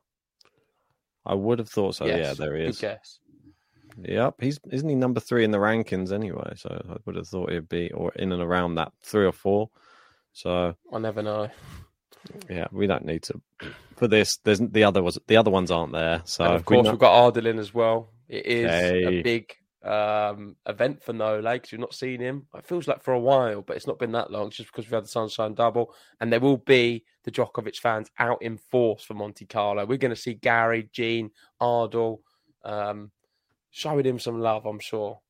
I 1.27 1.35
would 1.35 1.59
have 1.59 1.69
thought 1.69 1.95
so. 1.95 2.07
Yeah, 2.07 2.17
Yes, 2.17 2.39
there 2.39 2.55
he 2.57 2.63
good 2.63 2.69
is. 2.71 2.79
guess. 2.79 3.19
Yep, 4.03 4.35
he's 4.41 4.59
isn't 4.71 4.89
he 4.89 4.95
number 4.95 5.21
three 5.21 5.45
in 5.45 5.51
the 5.51 5.59
rankings 5.59 6.13
anyway? 6.13 6.53
So 6.57 6.83
I 6.91 6.97
would 7.05 7.17
have 7.17 7.29
thought 7.29 7.51
he'd 7.53 7.69
be 7.69 7.91
or 7.93 8.13
in 8.13 8.33
and 8.33 8.43
around 8.43 8.77
that 8.77 8.93
three 9.03 9.27
or 9.27 9.33
four. 9.33 9.69
So 10.33 10.75
I 10.93 10.99
never 10.99 11.23
know. 11.23 11.49
yeah, 12.49 12.67
we 12.73 12.87
don't 12.87 13.05
need 13.05 13.23
to 13.25 13.41
for 13.97 14.09
this. 14.09 14.39
There's 14.45 14.61
the 14.61 14.85
other 14.85 15.03
was 15.03 15.19
the 15.27 15.37
other 15.37 15.51
ones 15.51 15.71
aren't 15.71 15.93
there. 15.93 16.23
So 16.25 16.45
and 16.45 16.55
of 16.55 16.61
we 16.63 16.65
course, 16.77 16.85
know- 16.87 16.91
we've 16.93 17.01
got 17.01 17.35
Ardalin 17.35 17.59
as 17.59 17.75
well. 17.75 18.13
It 18.29 18.47
is 18.47 18.71
Hey. 18.71 19.19
a 19.19 19.23
big 19.23 19.53
um, 19.83 20.57
event 20.67 21.03
for 21.03 21.13
Nole 21.13 21.43
because 21.43 21.73
we've 21.73 21.81
not 21.81 21.95
seen 21.95 22.21
him. 22.21 22.47
It 22.55 22.67
feels 22.67 22.87
like 22.87 23.03
for 23.03 23.13
a 23.13 23.21
while, 23.21 23.63
but 23.63 23.77
it's 23.77 23.87
not 23.87 23.99
been 23.99 24.13
that 24.13 24.31
long. 24.31 24.49
It's 24.49 24.57
just 24.57 24.71
because 24.71 24.87
we've 24.87 24.95
had 24.95 25.05
the 25.05 25.09
Sunshine 25.09 25.55
Double, 25.55 25.95
and 26.21 26.33
there 26.33 26.41
will 26.41 26.59
be 26.59 27.05
the 27.25 27.31
Djokovic 27.31 27.77
fans 27.77 28.11
out 28.19 28.43
in 28.43 28.59
force 28.59 29.03
for 29.05 29.15
Monte 29.15 29.47
Carlo. 29.47 29.87
We're 29.87 29.99
going 29.99 30.15
to 30.15 30.21
see 30.21 30.35
Gary, 30.35 30.89
Gene, 30.93 31.31
Ardle, 31.61 32.21
um, 32.65 33.11
showing 33.71 34.05
him 34.05 34.19
some 34.19 34.41
love. 34.41 34.67
I'm 34.67 34.81
sure. 34.81 35.21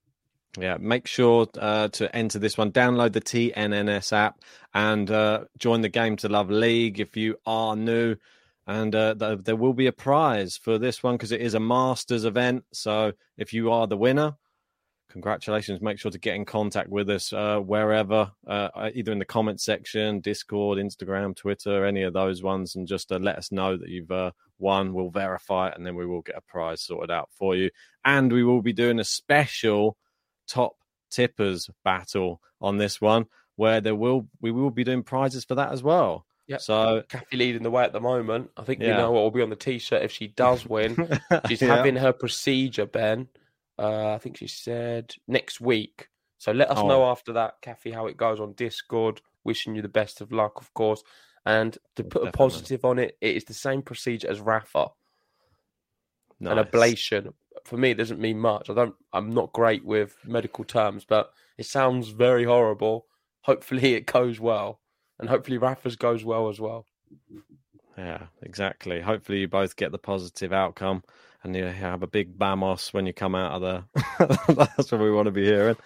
Yeah, 0.58 0.78
make 0.80 1.06
sure 1.06 1.46
uh, 1.58 1.88
to 1.88 2.14
enter 2.14 2.40
this 2.40 2.58
one. 2.58 2.72
Download 2.72 3.12
the 3.12 3.20
TNNS 3.20 4.12
app 4.12 4.40
and 4.74 5.08
uh, 5.08 5.44
join 5.58 5.80
the 5.80 5.88
Game 5.88 6.16
to 6.16 6.28
Love 6.28 6.50
League 6.50 6.98
if 6.98 7.16
you 7.16 7.36
are 7.46 7.76
new. 7.76 8.16
and 8.66 8.94
uh, 8.94 9.14
th- 9.14 9.40
there 9.44 9.56
will 9.56 9.74
be 9.74 9.86
a 9.86 9.92
prize 9.92 10.56
for 10.56 10.76
this 10.78 11.02
one 11.02 11.14
because 11.14 11.32
it 11.32 11.40
is 11.40 11.54
a 11.54 11.60
Masters 11.60 12.24
event. 12.24 12.64
So 12.72 13.12
if 13.36 13.52
you 13.52 13.70
are 13.70 13.86
the 13.86 13.96
winner, 13.96 14.36
congratulations! 15.10 15.80
Make 15.80 15.98
sure 15.98 16.10
to 16.10 16.18
get 16.18 16.34
in 16.36 16.44
contact 16.44 16.88
with 16.88 17.10
us 17.10 17.32
uh, 17.32 17.58
wherever, 17.58 18.32
uh, 18.46 18.90
either 18.94 19.12
in 19.12 19.18
the 19.18 19.24
comment 19.24 19.60
section, 19.60 20.20
Discord, 20.20 20.78
Instagram, 20.78 21.36
Twitter, 21.36 21.84
any 21.84 22.02
of 22.02 22.12
those 22.12 22.42
ones, 22.42 22.76
and 22.76 22.86
just 22.86 23.12
uh, 23.12 23.18
let 23.18 23.36
us 23.36 23.52
know 23.52 23.76
that 23.76 23.88
you've 23.88 24.10
uh, 24.10 24.30
won. 24.58 24.94
We'll 24.94 25.10
verify 25.10 25.68
it, 25.68 25.74
and 25.76 25.86
then 25.86 25.94
we 25.96 26.06
will 26.06 26.22
get 26.22 26.36
a 26.36 26.40
prize 26.40 26.80
sorted 26.82 27.10
out 27.10 27.28
for 27.32 27.54
you. 27.54 27.70
And 28.04 28.32
we 28.32 28.44
will 28.44 28.62
be 28.62 28.72
doing 28.72 28.98
a 28.98 29.04
special 29.04 29.96
top 30.48 30.76
tippers 31.10 31.68
battle 31.84 32.40
on 32.60 32.78
this 32.78 33.00
one, 33.00 33.26
where 33.56 33.80
there 33.80 33.94
will 33.96 34.28
we 34.40 34.50
will 34.52 34.70
be 34.70 34.84
doing 34.84 35.02
prizes 35.02 35.44
for 35.44 35.56
that 35.56 35.72
as 35.72 35.82
well. 35.82 36.24
Yeah. 36.46 36.56
So 36.58 37.04
Kathy 37.08 37.36
leading 37.36 37.62
the 37.62 37.70
way 37.70 37.84
at 37.84 37.92
the 37.92 38.00
moment. 38.00 38.50
I 38.56 38.64
think 38.64 38.80
Yeah. 38.80 38.96
know 38.96 39.12
what 39.12 39.22
will 39.22 39.30
be 39.30 39.42
on 39.42 39.50
the 39.50 39.56
t-shirt 39.56 40.02
if 40.02 40.10
she 40.10 40.26
does 40.26 40.66
win. 40.66 40.96
She's 41.48 41.62
Yeah. 41.62 41.76
having 41.76 41.94
her 41.94 42.12
procedure, 42.12 42.86
Ben. 42.86 43.28
Uh, 43.80 44.12
I 44.14 44.18
think 44.18 44.36
she 44.36 44.46
said 44.46 45.14
next 45.26 45.60
week. 45.60 46.08
So 46.36 46.52
let 46.52 46.70
us 46.70 46.78
Oh. 46.78 46.86
know 46.86 47.04
after 47.06 47.32
that, 47.32 47.60
Kathy, 47.62 47.90
how 47.92 48.06
it 48.06 48.16
goes 48.16 48.38
on 48.40 48.52
Discord. 48.52 49.22
Wishing 49.42 49.74
you 49.74 49.80
the 49.80 49.88
best 49.88 50.20
of 50.20 50.32
luck, 50.32 50.60
of 50.60 50.72
course. 50.74 51.02
And 51.46 51.78
to 51.96 52.04
put 52.04 52.28
a 52.28 52.30
positive 52.32 52.84
on 52.84 52.98
it, 52.98 53.16
it 53.22 53.36
is 53.36 53.44
the 53.44 53.54
same 53.54 53.80
procedure 53.80 54.28
as 54.28 54.38
Rafa, 54.40 54.88
an 56.40 56.58
ablation. 56.58 57.32
For 57.64 57.78
me, 57.78 57.90
it 57.92 57.96
doesn't 57.96 58.20
mean 58.20 58.38
much. 58.38 58.68
I 58.68 58.74
don't. 58.74 58.94
I'm 59.14 59.32
not 59.32 59.54
great 59.54 59.82
with 59.82 60.16
medical 60.24 60.64
terms, 60.64 61.06
but 61.06 61.32
it 61.56 61.64
sounds 61.64 62.08
very 62.08 62.44
horrible. 62.44 63.06
Hopefully, 63.42 63.94
it 63.94 64.04
goes 64.04 64.38
well, 64.38 64.80
and 65.18 65.30
hopefully, 65.30 65.56
Rafa's 65.56 65.96
goes 65.96 66.22
well 66.22 66.50
as 66.50 66.60
well. 66.60 66.84
Yeah, 67.96 68.26
exactly. 68.42 69.00
Hopefully, 69.00 69.40
you 69.40 69.48
both 69.48 69.76
get 69.76 69.92
the 69.92 69.98
positive 69.98 70.52
outcome 70.52 71.02
and 71.42 71.56
you 71.56 71.64
have 71.64 72.02
a 72.02 72.06
big 72.06 72.38
bamos 72.38 72.92
when 72.92 73.06
you 73.06 73.12
come 73.12 73.34
out 73.34 73.52
of 73.52 73.62
there. 73.62 74.28
That's 74.48 74.92
what 74.92 75.00
we 75.00 75.10
want 75.10 75.26
to 75.26 75.32
be 75.32 75.44
hearing. 75.44 75.76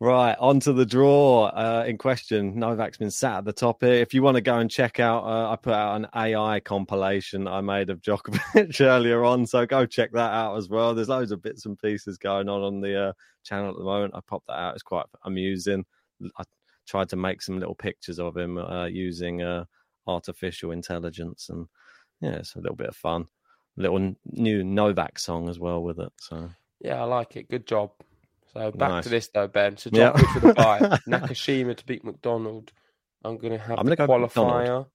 Right, 0.00 0.36
on 0.38 0.60
to 0.60 0.72
the 0.72 0.86
draw 0.86 1.46
uh, 1.46 1.84
in 1.84 1.98
question. 1.98 2.54
Novak's 2.56 2.98
been 2.98 3.10
sat 3.10 3.38
at 3.38 3.44
the 3.44 3.52
top 3.52 3.82
here. 3.82 3.94
If 3.94 4.14
you 4.14 4.22
want 4.22 4.36
to 4.36 4.40
go 4.40 4.58
and 4.58 4.70
check 4.70 5.00
out, 5.00 5.24
uh, 5.24 5.50
I 5.50 5.56
put 5.56 5.72
out 5.72 5.96
an 5.96 6.06
AI 6.14 6.60
compilation 6.60 7.48
I 7.48 7.60
made 7.62 7.90
of 7.90 8.00
Djokovic 8.00 8.80
earlier 8.80 9.24
on, 9.24 9.44
so 9.44 9.66
go 9.66 9.86
check 9.86 10.12
that 10.12 10.32
out 10.32 10.56
as 10.56 10.68
well. 10.68 10.94
There's 10.94 11.08
loads 11.08 11.32
of 11.32 11.42
bits 11.42 11.66
and 11.66 11.76
pieces 11.76 12.16
going 12.16 12.48
on 12.48 12.62
on 12.62 12.80
the 12.80 13.08
uh, 13.08 13.12
channel 13.42 13.70
at 13.70 13.76
the 13.76 13.82
moment. 13.82 14.14
I 14.14 14.20
popped 14.24 14.46
that 14.46 14.58
out. 14.58 14.74
It's 14.74 14.84
quite 14.84 15.06
amusing. 15.24 15.84
I 16.36 16.44
tried 16.86 17.08
to 17.08 17.16
make 17.16 17.42
some 17.42 17.58
little 17.58 17.74
pictures 17.74 18.20
of 18.20 18.36
him 18.36 18.56
uh, 18.56 18.86
using 18.86 19.42
uh, 19.42 19.64
artificial 20.06 20.70
intelligence, 20.70 21.48
and 21.48 21.66
yeah, 22.20 22.36
it's 22.36 22.54
a 22.54 22.60
little 22.60 22.76
bit 22.76 22.90
of 22.90 22.96
fun. 22.96 23.26
Little 23.78 24.14
new 24.26 24.64
Novak 24.64 25.18
song 25.18 25.48
as 25.48 25.58
well 25.58 25.82
with 25.82 25.98
it. 26.00 26.12
So 26.20 26.50
Yeah, 26.80 27.00
I 27.00 27.04
like 27.04 27.36
it. 27.36 27.48
Good 27.48 27.66
job. 27.66 27.92
So 28.52 28.70
back 28.72 28.90
Nice. 28.90 29.04
to 29.04 29.10
this 29.10 29.28
though, 29.28 29.46
Ben. 29.48 29.76
So 29.76 29.90
Yeah. 29.92 30.12
Djokovic 30.12 30.32
for 30.32 30.40
the 30.40 30.54
bye. 30.54 30.78
Nakashima 31.08 31.76
to 31.76 31.86
beat 31.86 32.04
McDonald. 32.04 32.72
I'm 33.24 33.36
going 33.38 33.52
to 33.52 33.58
have 33.58 33.78
I'm 33.78 33.86
the 33.86 33.96
gonna 33.96 34.06
go 34.08 34.18
McDonald. 34.18 34.66
qualifier. 34.66 34.86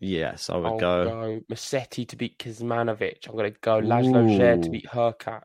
yes, 0.00 0.50
I 0.50 0.56
would 0.56 0.66
I'll 0.66 0.78
go. 0.78 1.04
go. 1.04 1.40
Musetti 1.54 2.06
to 2.08 2.16
beat 2.16 2.38
Kecmanovic. 2.38 3.26
I'm 3.28 3.34
going 3.36 3.52
to 3.52 3.58
go 3.60 3.80
Laslo 3.80 4.26
Djere 4.28 4.62
to 4.62 4.70
beat 4.70 4.86
Hurkacz. 4.86 5.42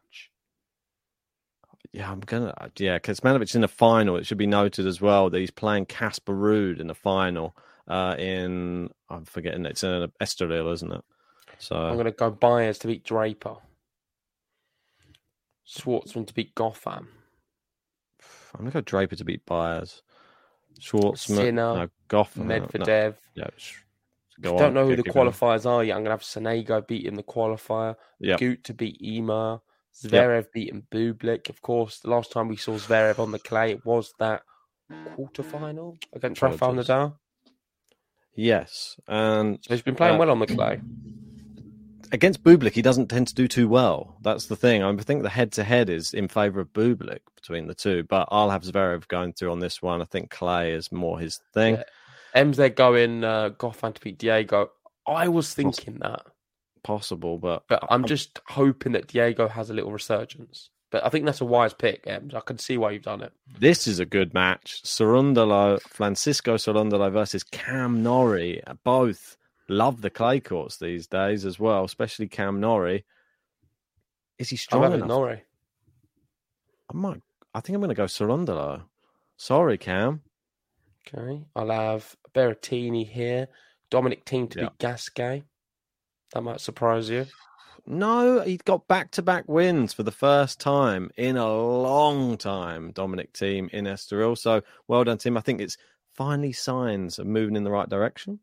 Yeah, 1.91 2.11
I'm 2.11 2.21
gonna. 2.21 2.53
Yeah, 2.79 2.97
Kecmanovic 2.99 3.53
in 3.53 3.61
the 3.61 3.67
final. 3.67 4.15
It 4.17 4.25
should 4.25 4.37
be 4.39 4.47
noted 4.47 4.87
as 4.87 4.99
well 4.99 5.29
that 5.29 5.37
he's 5.39 5.51
playing 5.51 5.85
Casper 5.85 6.33
Ruud 6.33 6.79
in 6.79 6.87
the 6.87 6.95
final. 6.95 7.55
Uh, 7.87 8.15
in 8.17 8.89
I'm 9.09 9.25
forgetting 9.25 9.65
it's 9.65 9.83
in 9.83 10.09
Estoril, 10.21 10.73
isn't 10.73 10.91
it? 10.91 11.01
So 11.63 11.77
I'm 11.77 11.93
going 11.93 12.05
to 12.05 12.11
go 12.11 12.29
Byers 12.29 12.77
to 12.79 12.87
beat 12.87 13.03
Draper. 13.05 13.55
Schwartzman 15.67 16.27
to 16.27 16.33
beat 16.33 16.53
Goffin. 16.55 17.07
I'm 18.53 18.59
gonna 18.59 18.71
go 18.71 18.81
Draper 18.81 19.15
to 19.15 19.23
beat 19.23 19.45
Byers. 19.45 20.03
Schwartzman, 20.79 21.17
Sinner, 21.17 21.51
no, 21.53 21.87
Goff, 22.09 22.35
no, 22.35 22.43
no, 22.43 22.59
Medvedev. 22.59 23.15
yeah, 23.35 23.47
go 24.41 24.51
you 24.53 24.57
don't 24.57 24.61
on, 24.61 24.73
know 24.73 24.87
who 24.87 24.95
the 24.95 25.03
going. 25.03 25.29
qualifiers 25.29 25.65
are 25.65 25.83
yet, 25.83 25.93
I'm 25.95 26.03
going 26.03 26.05
to 26.05 26.11
have 26.11 26.21
Sonego 26.21 26.85
beating 26.85 27.15
the 27.15 27.23
qualifier. 27.23 27.95
Yep. 28.19 28.39
Goot 28.39 28.63
to 28.65 28.73
beat 28.73 29.01
Ema. 29.01 29.61
Zverev 29.95 30.47
beating 30.51 30.83
Bublik. 30.91 31.49
Of 31.49 31.61
course, 31.61 31.99
the 31.99 32.09
last 32.09 32.31
time 32.31 32.47
we 32.47 32.57
saw 32.57 32.73
Zverev 32.73 33.19
on 33.19 33.31
the 33.31 33.39
clay, 33.39 33.71
it 33.71 33.85
was 33.85 34.13
that 34.19 34.41
quarterfinal 34.91 35.95
against 36.11 36.41
Rafael 36.41 36.73
Nadal. 36.73 37.15
Yes, 38.35 38.99
and 39.07 39.59
So 39.61 39.73
he's 39.75 39.83
been 39.83 39.95
playing 39.95 40.15
Uh, 40.15 40.19
well 40.19 40.31
on 40.31 40.39
the 40.39 40.47
clay. 40.47 40.81
Against 42.13 42.43
Bublik, 42.43 42.73
he 42.73 42.83
doesn't 42.83 43.07
tend 43.07 43.27
to 43.27 43.33
do 43.33 43.47
too 43.47 43.67
well. 43.67 44.17
That's 44.21 44.45
the 44.45 44.55
thing. 44.55 44.83
I 44.83 44.95
think 44.97 45.23
the 45.23 45.29
head-to-head 45.29 45.89
is 45.89 46.13
in 46.13 46.27
favour 46.27 46.61
of 46.61 46.71
Bublik 46.71 47.21
between 47.35 47.65
the 47.65 47.73
two, 47.73 48.03
but 48.03 48.27
I'll 48.31 48.51
have 48.51 48.61
Zverev 48.61 49.07
going 49.07 49.33
through 49.33 49.51
on 49.51 49.59
this 49.59 49.81
one. 49.81 49.99
I 49.99 50.05
think 50.05 50.29
Clay 50.29 50.73
is 50.73 50.91
more 50.91 51.19
his 51.19 51.41
thing. 51.55 51.75
Yeah. 51.75 51.83
M's 52.35 52.57
they're 52.57 52.69
going 52.69 53.23
uh, 53.23 53.49
Goffin 53.57 53.95
to 53.95 54.01
beat 54.01 54.19
Diego. 54.19 54.69
I 55.07 55.27
was 55.27 55.53
thinking 55.53 55.97
that, 56.01 56.21
Possible, 56.83 57.37
but 57.39 57.63
but 57.67 57.83
I'm 57.89 58.05
just 58.05 58.41
hoping 58.47 58.91
that 58.91 59.07
Diego 59.07 59.47
has 59.47 59.69
a 59.69 59.73
little 59.73 59.91
resurgence. 59.91 60.69
But 60.91 61.05
I 61.05 61.09
think 61.09 61.25
that's 61.25 61.41
a 61.41 61.45
wise 61.45 61.73
pick, 61.73 62.03
Ems. 62.05 62.35
I 62.35 62.41
can 62.41 62.59
see 62.59 62.77
why 62.77 62.91
you've 62.91 63.03
done 63.03 63.21
it. 63.21 63.31
This 63.57 63.87
is 63.87 63.99
a 63.99 64.05
good 64.05 64.33
match. 64.33 64.83
Cerundolo, 64.83 65.81
Francisco 65.81 66.55
Cerundolo 66.57 67.11
versus 67.11 67.43
Cam 67.43 68.03
Norrie. 68.03 68.61
Both 68.83 69.37
love 69.69 70.01
the 70.01 70.09
clay 70.09 70.39
courts 70.39 70.77
these 70.77 71.07
days 71.07 71.45
as 71.45 71.59
well, 71.59 71.83
especially 71.83 72.27
Cam 72.27 72.59
Norrie. 72.59 73.05
Is 74.39 74.49
he 74.49 74.55
I'm 74.55 74.57
strong 74.57 74.93
enough? 74.93 75.07
Norrie. 75.07 75.43
I 76.91 76.97
might. 76.97 77.21
I 77.53 77.59
think 77.61 77.75
I'm 77.75 77.81
going 77.81 77.89
to 77.89 77.95
go 77.95 78.05
Cerundolo. 78.05 78.83
Sorry, 79.37 79.77
Cam. 79.77 80.21
Okay, 81.07 81.43
I'll 81.55 81.69
have 81.69 82.15
Berrettini 82.33 83.07
here. 83.07 83.47
Dominic 83.89 84.25
Thiem 84.25 84.49
to 84.51 84.59
Yeah. 84.59 84.65
beat 84.69 84.77
Gasquet. 84.79 85.43
That 86.33 86.41
might 86.41 86.61
surprise 86.61 87.09
you. 87.09 87.27
No, 87.85 88.39
he 88.41 88.57
got 88.57 88.87
back-to-back 88.87 89.43
wins 89.47 89.91
for 89.93 90.03
the 90.03 90.11
first 90.11 90.59
time 90.59 91.11
in 91.17 91.35
a 91.35 91.53
long 91.53 92.37
time. 92.37 92.91
Dominic 92.91 93.33
Thiem 93.33 93.69
in 93.71 93.85
Estoril. 93.85 94.37
So 94.37 94.61
well 94.87 95.03
done, 95.03 95.17
Tim. 95.17 95.35
I 95.37 95.41
think 95.41 95.59
it's 95.61 95.77
finally 96.13 96.53
signs 96.53 97.19
of 97.19 97.27
moving 97.27 97.55
in 97.55 97.63
the 97.65 97.71
right 97.71 97.89
direction. 97.89 98.39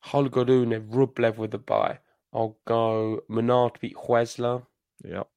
Holger 0.00 0.44
Rune, 0.44 0.88
Rublev 0.90 1.36
with 1.36 1.50
the 1.50 1.58
bye. 1.58 1.98
I'll 2.32 2.58
go 2.66 3.20
Menard 3.28 3.74
to 3.74 3.80
beat 3.80 3.96
Huesler. 3.96 4.64
Yep. 5.04 5.28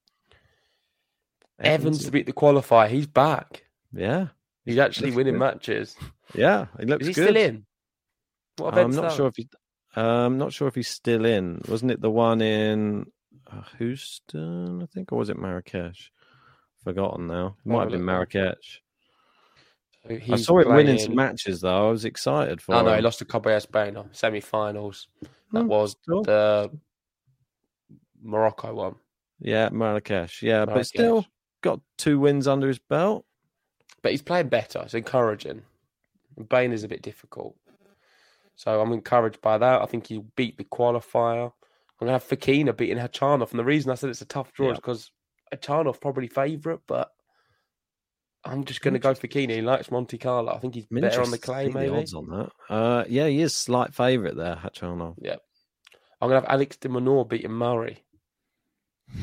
Evans 1.59 2.05
to 2.05 2.11
beat 2.11 2.25
the 2.25 2.33
qualifier. 2.33 2.89
He's 2.89 3.07
back. 3.07 3.65
Yeah, 3.93 4.27
He's 4.65 4.77
actually 4.77 5.11
winning 5.11 5.33
good. 5.33 5.39
matches. 5.39 5.95
yeah. 6.33 6.67
He 6.79 6.85
looks 6.85 7.01
Is 7.01 7.07
he 7.09 7.13
good. 7.13 7.29
still 7.29 7.37
in? 7.37 7.65
What 8.57 8.77
I'm 8.77 8.91
not 8.91 9.01
that? 9.03 9.13
sure 9.13 9.27
if 9.27 9.35
he. 9.35 9.47
Uh, 9.95 10.01
I'm 10.25 10.37
not 10.37 10.53
sure 10.53 10.67
if 10.67 10.75
he's 10.75 10.87
still 10.87 11.25
in. 11.25 11.61
Wasn't 11.67 11.91
it 11.91 12.01
the 12.01 12.09
one 12.09 12.41
in 12.41 13.05
uh, 13.51 13.63
Houston? 13.77 14.81
I 14.81 14.85
think, 14.87 15.11
or 15.11 15.17
was 15.17 15.29
it 15.29 15.37
Marrakesh? 15.37 16.11
Forgotten 16.83 17.27
now. 17.27 17.57
It 17.65 17.69
might 17.69 17.81
have 17.83 17.91
Have 17.91 17.99
been. 17.99 18.05
Marrakesh. 18.05 18.81
So 20.07 20.17
I 20.33 20.35
saw 20.37 20.59
him 20.59 20.73
winning 20.73 20.97
some 20.97 21.15
matches 21.15 21.61
though. 21.61 21.87
I 21.87 21.91
was 21.91 22.05
excited 22.05 22.61
for. 22.61 22.75
Oh 22.75 22.81
no, 22.81 22.95
he 22.95 23.01
lost 23.01 23.19
to 23.19 23.25
Carballés 23.25 23.69
Baena, 23.69 24.05
semi-finals. 24.11 25.07
That 25.53 25.61
Hmm, 25.61 25.67
was 25.67 25.91
still. 26.01 26.23
the 26.23 26.71
Morocco 28.21 28.73
one. 28.73 28.95
Yeah, 29.39 29.69
Marrakesh. 29.69 30.41
Yeah, 30.43 30.65
but 30.65 30.85
still 30.85 31.25
got 31.61 31.79
two 31.97 32.19
wins 32.19 32.47
under 32.47 32.67
his 32.67 32.79
belt. 32.79 33.25
But 34.01 34.11
he's 34.11 34.21
playing 34.21 34.49
better. 34.49 34.79
It's 34.79 34.93
encouraging. 34.93 35.61
Baena 36.37 36.73
is 36.73 36.83
a 36.83 36.87
bit 36.87 37.01
difficult. 37.01 37.55
So 38.55 38.81
I'm 38.81 38.93
encouraged 38.93 39.41
by 39.41 39.57
that. 39.57 39.81
I 39.81 39.85
think 39.85 40.07
he 40.07 40.19
beat 40.35 40.57
the 40.57 40.63
qualifier. 40.63 41.45
I'm 41.45 42.07
going 42.07 42.07
to 42.07 42.13
have 42.13 42.23
Fokina 42.27 42.75
beating 42.75 42.97
Khachanov. 42.97 43.51
And 43.51 43.59
the 43.59 43.63
reason 43.65 43.91
I 43.91 43.95
said 43.95 44.09
it's 44.09 44.21
a 44.21 44.25
tough 44.25 44.53
draw 44.53 44.67
Yeah. 44.67 44.73
is 44.73 44.79
because 44.79 45.11
Khachanov 45.53 45.99
probably 46.01 46.27
favourite, 46.27 46.79
but 46.87 47.11
I'm 48.43 48.63
just 48.65 48.81
going 48.81 48.93
to 48.95 48.99
go 48.99 49.13
Fokina. 49.13 49.51
He 49.51 49.61
likes 49.61 49.91
Monte 49.91 50.17
Carlo. 50.17 50.51
I 50.53 50.57
think 50.59 50.73
he's 50.75 50.87
better 50.87 51.21
on 51.21 51.29
the 51.31 51.37
clay, 51.37 51.67
see 51.67 51.73
maybe. 51.73 51.95
odds 51.95 52.13
on 52.13 52.27
that. 52.27 52.51
Uh, 52.73 53.03
yeah, 53.07 53.27
he 53.27 53.41
is 53.41 53.55
slight 53.55 53.93
favourite 53.93 54.35
there, 54.35 54.55
Khachanov. 54.55 55.15
Yeah. 55.21 55.35
I'm 56.21 56.29
going 56.29 56.41
to 56.41 56.47
have 56.47 56.53
Alex 56.53 56.77
de 56.77 56.89
Minaur 56.89 57.27
beating 57.27 57.51
Murray. 57.51 58.03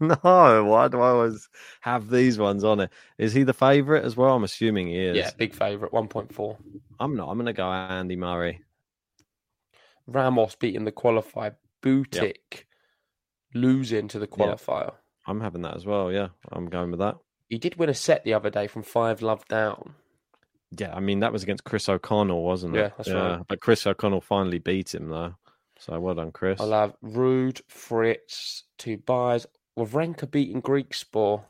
No, 0.00 0.64
why 0.64 0.88
do 0.88 1.00
I 1.00 1.10
always 1.10 1.48
have 1.80 2.10
these 2.10 2.36
ones 2.36 2.64
on 2.64 2.80
it? 2.80 2.90
Is 3.16 3.32
he 3.32 3.44
the 3.44 3.54
favourite 3.54 4.04
as 4.04 4.16
well? 4.16 4.34
I'm 4.34 4.44
assuming 4.44 4.88
he 4.88 4.98
is. 4.98 5.16
Yeah, 5.16 5.30
big 5.38 5.54
favourite, 5.54 5.92
1.4. 5.92 6.56
I'm 6.98 7.16
not. 7.16 7.28
I'm 7.30 7.36
going 7.36 7.46
to 7.46 7.52
go 7.52 7.66
Andy 7.70 8.16
Murray. 8.16 8.60
Ramos 10.06 10.56
beating 10.56 10.84
the 10.84 10.92
qualifier. 10.92 11.54
Butik 11.82 12.64
losing 13.54 14.08
to 14.08 14.18
the 14.18 14.28
Yeah. 14.28 14.46
qualifier. 14.46 14.94
I'm 15.26 15.40
having 15.40 15.62
that 15.62 15.76
as 15.76 15.86
well. 15.86 16.10
Yeah, 16.12 16.28
I'm 16.50 16.66
going 16.66 16.90
with 16.90 17.00
that. 17.00 17.16
He 17.48 17.58
did 17.58 17.76
win 17.76 17.88
a 17.88 17.94
set 17.94 18.24
the 18.24 18.34
other 18.34 18.50
day 18.50 18.66
from 18.66 18.82
five 18.82 19.22
love 19.22 19.46
down. 19.48 19.94
Yeah, 20.76 20.94
I 20.94 21.00
mean 21.00 21.20
that 21.20 21.32
was 21.32 21.42
against 21.42 21.64
Chris 21.64 21.88
O'Connell, 21.88 22.42
wasn't 22.42 22.76
it? 22.76 22.80
Yeah, 22.80 22.90
that's 22.96 23.10
right. 23.10 23.40
But 23.46 23.60
Chris 23.60 23.86
O'Connell 23.86 24.20
finally 24.20 24.58
beat 24.58 24.94
him 24.94 25.08
though. 25.08 25.34
So 25.78 25.98
well 26.00 26.14
done, 26.14 26.32
Chris. 26.32 26.60
I'll 26.60 26.72
have 26.72 26.94
Ruud, 27.04 27.60
Fritz, 27.68 28.64
two 28.78 28.96
buys. 28.96 29.46
Wawrenka 29.78 30.30
beating 30.30 30.62
Griekspoor. 30.62 31.44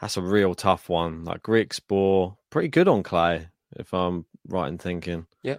That's 0.00 0.16
a 0.16 0.22
real 0.22 0.54
tough 0.54 0.88
one. 0.88 1.24
Like 1.24 1.42
Griekspoor, 1.42 2.36
pretty 2.48 2.68
good 2.68 2.88
on 2.88 3.02
clay, 3.02 3.48
if 3.76 3.92
I'm 3.92 4.24
right 4.48 4.68
in 4.68 4.78
thinking. 4.78 5.26
Yeah. 5.42 5.58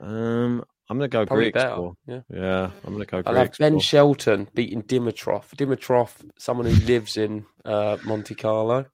Um, 0.00 0.64
I'm 0.90 0.96
gonna 0.96 1.08
go 1.08 1.26
Probably 1.26 1.46
Greek 1.46 1.54
better. 1.54 1.74
Spore. 1.74 1.94
Yeah. 2.06 2.20
Yeah, 2.32 2.70
I'm 2.84 2.92
gonna 2.92 3.04
go 3.04 3.18
I'll 3.18 3.34
Greek 3.34 3.36
have 3.36 3.58
Ben. 3.58 3.78
Shelton 3.78 4.48
beating 4.54 4.82
Dimitrov. 4.82 5.44
Dimitrov, 5.56 6.10
someone 6.38 6.66
who 6.66 6.74
lives 6.86 7.16
in 7.16 7.44
uh, 7.64 7.98
Monte 8.04 8.34
Carlo. 8.34 8.86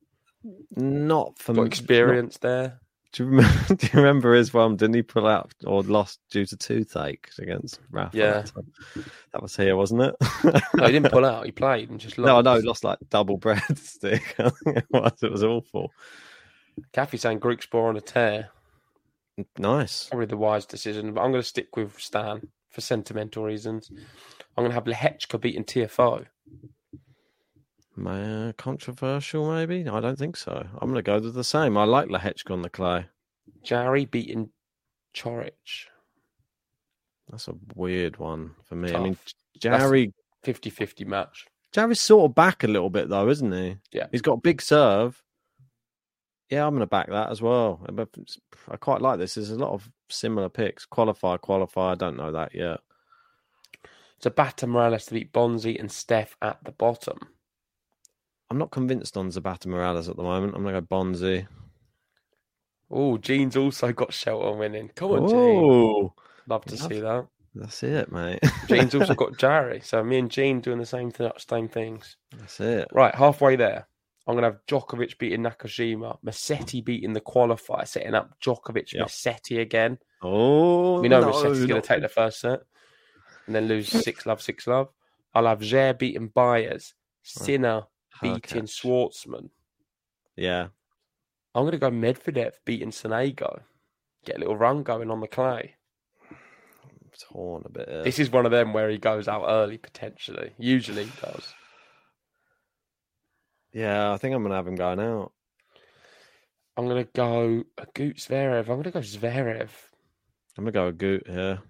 Not 0.77 1.39
for 1.39 1.55
Got 1.55 1.67
experience 1.67 2.39
there. 2.39 2.81
Do 3.13 3.23
you, 3.23 3.31
remember, 3.31 3.75
do 3.77 3.87
you 3.87 3.91
remember 3.95 4.35
his 4.35 4.53
one? 4.53 4.77
Didn't 4.77 4.97
he 4.97 5.03
pull 5.03 5.27
out 5.29 5.53
or 5.65 5.83
lost 5.85 6.19
due 6.33 6.45
to 6.47 6.57
toothache 6.57 7.29
against 7.39 7.79
Rafa? 7.93 8.17
Yeah. 8.17 8.45
that 9.33 9.41
was 9.41 9.57
here, 9.57 9.77
wasn't 9.77 10.03
it? 10.03 10.17
No, 10.75 10.87
he 10.87 10.93
didn't 10.93 11.13
pull 11.13 11.25
out. 11.25 11.47
He 11.47 11.53
played 11.53 11.91
and 11.91 12.01
just 12.01 12.19
lost. 12.19 12.27
No, 12.27 12.41
no, 12.41 12.59
lost 12.67 12.83
like 12.83 12.99
double 13.11 13.39
breadstick. 13.41 14.21
I 14.41 14.51
think 14.51 14.79
it 14.79 14.87
was. 14.91 15.13
It 15.23 15.31
was 15.31 15.45
awful. 15.45 15.93
Kathy 16.93 17.19
saying 17.19 17.39
Griekspoor 17.39 17.89
on 17.89 17.97
a 17.97 18.01
tear. 18.01 18.49
Nice. 19.59 20.09
Probably 20.09 20.27
the 20.27 20.37
wise 20.37 20.67
decision, 20.67 21.13
but 21.13 21.23
I'm 21.23 21.31
going 21.31 21.43
to 21.43 21.49
stick 21.49 21.77
with 21.77 21.99
Stan 22.01 22.49
for 22.71 22.81
sentimental 22.81 23.45
reasons. 23.45 23.91
I'm 24.57 24.65
going 24.65 24.71
to 24.71 24.75
have 24.75 24.85
Lehechka 24.85 25.41
beating 25.41 25.65
Tiafoe. 25.65 26.27
Uh, 28.05 28.53
controversial, 28.57 29.53
maybe? 29.53 29.89
I 29.89 30.01
don't 30.01 30.19
think 30.19 30.37
so. 30.37 30.67
I'm 30.81 30.91
going 30.91 30.95
to 30.97 31.03
go 31.03 31.19
with 31.21 31.35
the 31.35 31.45
same. 31.45 31.77
I 31.77 31.85
like 31.85 32.09
Lehechka 32.09 32.51
on 32.51 32.63
the 32.63 32.71
clay. 32.71 33.07
Jarry 33.63 34.05
beating 34.05 34.51
Coric. 35.15 35.87
That's 37.31 37.49
a 37.49 37.55
weird 37.75 38.19
one 38.19 38.53
for 38.65 38.75
me. 38.75 38.93
I 38.93 38.99
mean, 38.99 39.17
Jarry, 39.59 40.13
50 40.43 40.71
50 40.71 41.05
match. 41.05 41.47
Jarry's 41.73 42.01
sort 42.01 42.31
of 42.31 42.35
back 42.35 42.63
a 42.63 42.69
little 42.69 42.91
bit, 42.91 43.09
though, 43.09 43.29
isn't 43.29 43.53
he? 43.53 43.77
Yeah. 43.93 44.07
He's 44.13 44.23
got 44.23 44.35
a 44.35 44.41
big 44.41 44.61
serve. 44.61 45.23
Yeah, 46.51 46.67
I'm 46.67 46.73
going 46.75 46.81
to 46.81 46.87
back 46.87 47.09
that 47.09 47.31
as 47.31 47.41
well. 47.41 47.81
But 47.93 48.09
I 48.71 48.77
quite 48.77 49.01
like 49.01 49.19
this. 49.19 49.35
There's 49.35 49.51
a 49.51 49.57
lot 49.57 49.73
of 49.73 49.91
similar 50.09 50.49
picks. 50.49 50.85
Qualify, 50.87 51.39
qualify. 51.39 51.93
I 51.93 51.95
don't 51.95 52.17
know 52.17 52.33
that 52.33 52.55
yet. 52.55 52.81
Zapata 54.23 54.67
Miralles 54.67 55.07
to 55.07 55.15
beat 55.15 55.33
Bonzi 55.33 55.79
and 55.79 55.91
Steph 55.91 56.37
at 56.43 56.59
the 56.65 56.73
bottom. 56.73 57.19
I'm 58.51 58.59
not 58.59 58.71
convinced 58.71 59.17
on 59.17 59.31
Zapata 59.31 59.69
Miralles 59.69 60.09
at 60.09 60.17
the 60.17 60.23
moment. 60.23 60.55
I'm 60.55 60.63
going 60.63 60.75
to 60.75 60.81
go 60.81 60.87
Bonzi. 60.87 61.47
Oh, 62.91 63.17
Gene's 63.19 63.57
also 63.57 63.93
got 63.93 64.13
Shelton 64.13 64.59
winning. 64.59 64.91
Come 64.95 65.13
on, 65.13 65.29
Gene. 65.29 65.37
Oh, 65.39 66.13
Love 66.47 66.65
to 66.67 66.77
Love- 66.77 66.93
see 66.93 67.01
that. 67.01 67.27
that's 67.55 67.83
it, 67.83 68.13
mate. 68.13 68.41
Gene's 68.69 68.95
also 68.95 69.15
got 69.17 69.39
Jarry. 69.39 69.81
So 69.81 70.05
me 70.05 70.19
and 70.19 70.31
Gene 70.31 70.61
doing 70.61 70.79
the 70.79 70.87
same 70.87 71.11
th- 71.11 71.33
same 71.49 71.69
things. 71.69 72.17
that's 72.37 72.61
it. 72.61 72.87
Right, 72.93 73.15
halfway 73.15 73.57
there. 73.57 73.89
I'm 74.27 74.35
going 74.35 74.43
to 74.43 74.51
have 74.53 74.67
Djokovic 74.67 75.19
beating 75.19 75.43
Nakashima, 75.43 76.19
Musetti 76.25 76.83
beating 76.83 77.13
the 77.13 77.21
qualifier, 77.21 77.87
setting 77.87 78.15
up 78.15 78.39
Djokovic, 78.41 78.93
Yep. 78.93 79.07
Musetti 79.09 79.61
again. 79.61 79.99
Oh, 80.23 81.01
We 81.01 81.09
know 81.09 81.21
no, 81.21 81.31
Musetti's 81.33 81.67
going 81.67 81.83
to 81.83 81.87
take 81.87 82.01
the 82.01 82.09
first 82.09 82.41
set 82.41 82.61
and 83.47 83.55
then 83.55 83.69
lose 83.69 83.89
6 84.05 84.27
love, 84.27 84.41
6 84.41 84.67
love. 84.67 84.89
I'll 85.35 85.47
have 85.47 85.61
Djere 85.61 85.99
beating 85.99 86.29
Byers, 86.29 86.95
Sinner 87.23 87.83
beating 88.23 88.63
Hurkacz. 88.63 88.81
Schwartzman. 88.83 89.51
Yeah, 90.37 90.69
I'm 91.55 91.63
going 91.65 91.73
to 91.73 91.79
go 91.79 91.91
Medvedev 91.91 92.53
beating 92.65 92.91
Sonego. 92.91 93.61
Get 94.25 94.37
a 94.37 94.39
little 94.39 94.57
run 94.57 94.83
going 94.85 95.11
on 95.11 95.21
the 95.21 95.29
clay. 95.29 95.75
torn 97.31 97.63
a 97.67 97.69
bit. 97.69 97.89
Here. 97.89 98.03
This 98.05 98.19
is 98.19 98.31
one 98.31 98.47
of 98.47 98.53
them 98.53 98.73
where 98.73 98.89
he 98.89 98.97
goes 98.99 99.29
out 99.29 99.45
early 99.47 99.77
potentially. 99.79 100.53
Usually 100.59 101.05
he 101.05 101.13
does. 101.21 101.53
Yeah, 103.75 104.13
I 104.13 104.17
think 104.17 104.35
I'm 104.35 104.43
gonna 104.43 104.55
have 104.55 104.67
him 104.67 104.77
going 104.77 105.01
out. 105.01 105.33
I'm 106.77 106.89
going 106.89 107.05
to 107.05 107.11
go 107.15 107.63
Agut 107.79 108.17
Zverev. 108.17 108.61
I'm 108.63 108.67
going 108.67 108.83
to 108.85 108.91
go 108.91 108.99
Zverev. 108.99 109.71
I'm 110.59 110.65
gonna 110.65 110.73
go 110.73 110.93
Agut 110.93 111.29
here. 111.29 111.61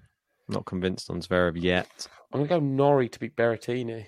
Not 0.49 0.65
convinced 0.65 1.11
on 1.11 1.21
Zverev 1.21 1.61
yet. 1.61 2.07
I'm 2.33 2.39
going 2.41 2.49
to 2.49 2.55
go 2.55 2.61
Norrie 2.61 3.09
to 3.11 3.19
beat 3.19 3.37
Berrettini. 3.37 4.07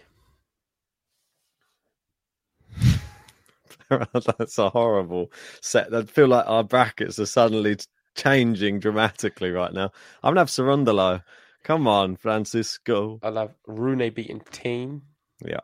That's 3.89 4.59
a 4.59 4.71
horrible 4.71 5.31
set. 5.61 5.95
I 5.95 6.03
feel 6.05 6.29
like 6.29 6.47
our 6.47 6.65
brackets 6.65 7.19
are 7.19 7.27
suddenly 7.27 7.77
changing 8.17 8.81
dramatically 8.81 9.51
right 9.51 9.73
now. 9.73 9.91
I'm 10.23 10.31
gonna 10.31 10.41
have 10.41 10.49
Cerundolo. 10.49 11.23
Come 11.63 11.87
on, 11.87 12.17
Francisco. 12.17 13.21
I'll 13.23 13.37
have 13.37 13.55
Rune 13.67 14.11
beating 14.13 14.41
Thiem. 14.41 15.03
Yeah. 15.45 15.61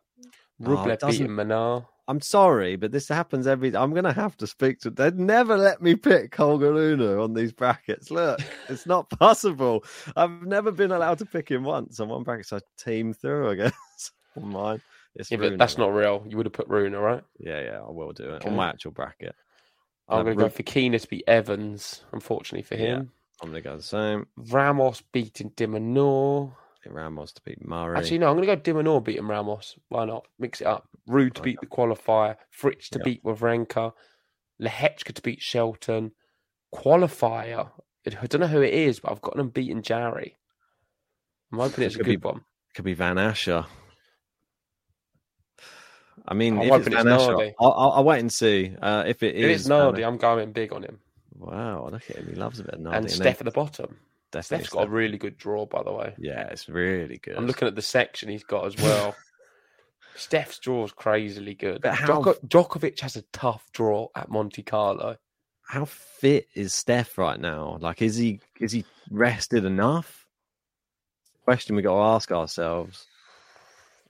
Rublev 0.61 0.99
Oh, 1.03 1.11
beating 1.11 1.35
Manar. 1.35 1.89
I'm 2.13 2.21
sorry, 2.21 2.77
but 2.77 2.93
this 2.93 3.09
happens 3.09 3.47
every. 3.47 3.75
I'm 3.75 3.95
gonna 3.95 4.13
have 4.13 4.37
to 4.37 4.47
speak 4.47 4.81
to. 4.81 4.91
They'd 4.91 5.19
never 5.19 5.57
let 5.57 5.81
me 5.81 5.95
pick 5.97 6.31
Kolgaluna 6.31 7.25
on 7.25 7.33
these 7.33 7.55
brackets. 7.55 8.11
Look, 8.11 8.43
it's 8.69 8.85
not 8.85 9.09
possible. 9.19 9.83
I've 10.15 10.43
never 10.43 10.71
been 10.73 10.93
allowed 10.93 11.21
to 11.21 11.27
pick 11.27 11.51
him 11.51 11.65
once 11.65 12.01
on 12.01 12.11
one 12.11 12.23
bracket. 12.23 12.45
So 12.45 12.59
I 12.59 12.61
team 12.77 13.15
through, 13.15 13.49
I 13.53 13.55
guess. 13.55 14.13
on 14.37 14.49
mine, 14.51 14.83
it's 15.15 15.31
Yeah, 15.31 15.39
but 15.39 15.55
Rune. 15.55 15.59
that's 15.59 15.79
not 15.79 15.95
real. 15.95 16.25
You 16.29 16.37
would 16.37 16.47
have 16.47 16.53
put 16.53 16.69
Rune, 16.69 16.95
right? 16.95 17.25
Yeah, 17.39 17.61
yeah, 17.63 17.81
I 17.81 17.91
will 17.91 18.13
do 18.13 18.25
it 18.35 18.43
Okay. 18.43 18.51
on 18.51 18.55
my 18.55 18.69
actual 18.69 18.93
bracket. 18.93 19.35
I'm 20.11 20.23
Uh, 20.23 20.25
going 20.25 20.37
to 20.37 20.45
go 20.45 20.51
Fokina 20.51 21.01
to 21.01 21.09
beat 21.09 21.25
Evans, 21.27 22.05
unfortunately 22.13 22.63
for 22.63 22.77
Yeah. 22.77 23.01
him. 23.01 23.13
I'm 23.41 23.49
gonna 23.51 23.61
go 23.61 23.77
the 23.77 23.83
same. 23.83 24.27
Ramos 24.37 25.01
beating 25.01 25.51
de 26.83 26.89
Minaur. 26.91 26.95
Ramos 26.97 27.33
to 27.33 27.43
beat 27.45 27.67
Murray. 27.67 27.99
Actually, 27.99 28.19
no, 28.19 28.29
I'm 28.29 28.37
going 28.37 28.49
to 28.49 28.57
go 28.57 28.61
de 28.61 28.73
Minaur 28.75 29.03
beating 29.05 29.27
Ramos. 29.27 29.77
Why 29.89 30.05
not? 30.05 30.27
Mix 30.39 30.61
it 30.61 30.67
up. 30.67 30.89
Ruud 31.09 31.35
to 31.35 31.43
beat 31.43 31.59
the 31.61 31.67
qualifier. 31.67 32.37
Fritz 32.51 32.89
to 32.91 32.99
Yeah. 32.99 33.05
beat 33.05 33.25
Wawrenka. 33.25 33.93
Lehechka 34.61 35.13
to 35.15 35.23
beat 35.23 35.43
Shelton. 35.43 36.13
Qualifier. 36.75 37.71
I 38.07 38.27
don't 38.27 38.41
know 38.41 38.47
who 38.47 38.63
it 38.63 38.75
is, 38.75 39.01
but 39.01 39.13
I've 39.13 39.23
got 39.23 39.37
them 39.37 39.49
beating 39.51 39.83
Jarry. 39.83 40.37
I'm 41.53 41.59
hoping 41.59 41.85
it's 41.85 41.95
a 41.95 41.99
Could 41.99 42.07
be- 42.07 42.17
good 42.17 42.25
one. 42.25 42.45
could 42.75 42.85
be 42.85 42.95
Van 42.95 43.17
Assche. 43.17 43.67
I 46.27 46.35
mean, 46.35 46.55
I'm 46.55 46.61
if 46.61 46.65
it's 46.67 46.71
hoping 46.77 46.93
it's 46.93 47.03
Van 47.03 47.19
Assche. 47.19 47.53
I'll, 47.61 47.73
I'll, 47.73 47.91
I'll 47.93 48.05
wait 48.05 48.21
and 48.21 48.33
see. 48.33 48.75
Uh, 48.81 49.05
if 49.07 49.23
it 49.23 49.35
If 49.37 49.45
is 49.51 49.61
it's 49.63 49.69
Nardi, 49.69 50.05
I'm 50.05 50.17
going 50.19 50.53
big 50.53 50.73
on 50.73 50.83
him. 50.83 50.99
wow, 51.37 51.89
look 51.91 52.09
at 52.11 52.17
him. 52.17 52.29
He 52.29 52.35
loves 52.35 52.61
a 52.61 52.65
bit 52.65 52.75
of 52.75 52.81
Nardi. 52.81 52.97
and 52.99 53.11
Steph 53.11 53.41
at 53.41 53.45
the 53.45 53.51
bottom. 53.51 53.97
Definitely 54.33 54.65
Steph's 54.65 54.75
got 54.75 54.87
a 54.87 54.91
really 54.91 55.19
good 55.19 55.37
draw, 55.39 55.67
by 55.67 55.83
the 55.85 55.93
way. 55.93 56.15
Yeah, 56.19 56.49
it's 56.49 56.69
really 56.69 57.19
good. 57.19 57.37
I'm 57.37 57.47
looking 57.47 57.69
at 57.69 57.75
the 57.77 57.83
section 57.83 58.29
he's 58.29 58.45
got 58.45 58.67
as 58.67 58.77
well. 58.77 59.15
Steph's 60.17 60.59
draw 60.59 60.85
is 60.85 60.93
crazily 60.93 61.55
good. 61.55 61.81
But 61.83 61.95
how- 61.95 62.21
Djoko- 62.23 62.47
Djokovic 62.47 63.01
has 63.01 63.17
a 63.17 63.23
tough 63.33 63.71
draw 63.73 64.09
at 64.17 64.29
Monte 64.29 64.63
Carlo. 64.63 65.17
How 65.67 65.85
fit 65.87 66.49
is 66.55 66.75
Steph 66.75 67.17
right 67.17 67.39
now? 67.41 67.79
Like, 67.81 68.03
is 68.03 68.17
he 68.17 68.41
is 68.61 68.73
he 68.73 68.85
rested 69.11 69.65
enough? 69.65 70.27
Question 71.45 71.77
we 71.77 71.83
got 71.83 71.95
to 71.95 72.03
ask 72.15 72.31
ourselves. 72.33 73.07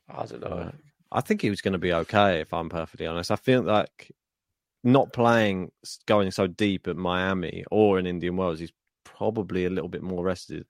I 0.08 0.26
don't 0.26 0.40
know. 0.40 0.72
I 1.12 1.20
think 1.20 1.40
he 1.40 1.50
was 1.50 1.60
going 1.60 1.72
to 1.72 1.78
be 1.78 1.92
okay, 1.92 2.40
if 2.40 2.52
I'm 2.52 2.68
perfectly 2.68 3.06
honest. 3.06 3.30
I 3.30 3.36
feel 3.36 3.62
like 3.62 4.10
not 4.82 5.12
playing, 5.12 5.70
going 6.06 6.30
so 6.32 6.46
deep 6.46 6.88
at 6.88 6.96
Miami 6.96 7.64
or 7.70 7.98
in 7.98 8.06
Indian 8.06 8.36
Wells, 8.36 8.58
he's 8.58 8.72
probably 9.22 9.64
a 9.66 9.70
little 9.70 9.88
bit 9.88 10.02
more 10.02 10.24
rested. 10.24 10.66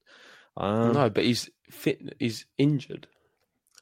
Um, 0.58 0.92
no, 0.92 1.08
but 1.08 1.24
he's 1.24 1.48
fit. 1.70 2.14
He's 2.18 2.44
injured. 2.58 3.06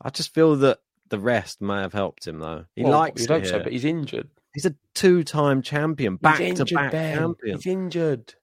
I 0.00 0.10
just 0.10 0.32
feel 0.32 0.54
that 0.56 0.78
the 1.08 1.18
rest 1.18 1.60
may 1.60 1.80
have 1.80 1.92
helped 1.92 2.26
him, 2.26 2.38
though. 2.38 2.66
He 2.76 2.84
Well, 2.84 2.92
likes 2.92 3.22
You'd 3.22 3.32
it 3.32 3.46
so, 3.48 3.58
but 3.58 3.72
he's 3.72 3.84
injured. 3.84 4.28
He's 4.54 4.66
a 4.66 4.76
two-time 4.94 5.62
champion, 5.62 6.16
back 6.16 6.36
to 6.36 6.46
injured, 6.46 6.70
back 6.72 6.92
Ben. 6.92 7.18
champion. 7.18 7.56
He's 7.56 7.66
injured. 7.66 8.34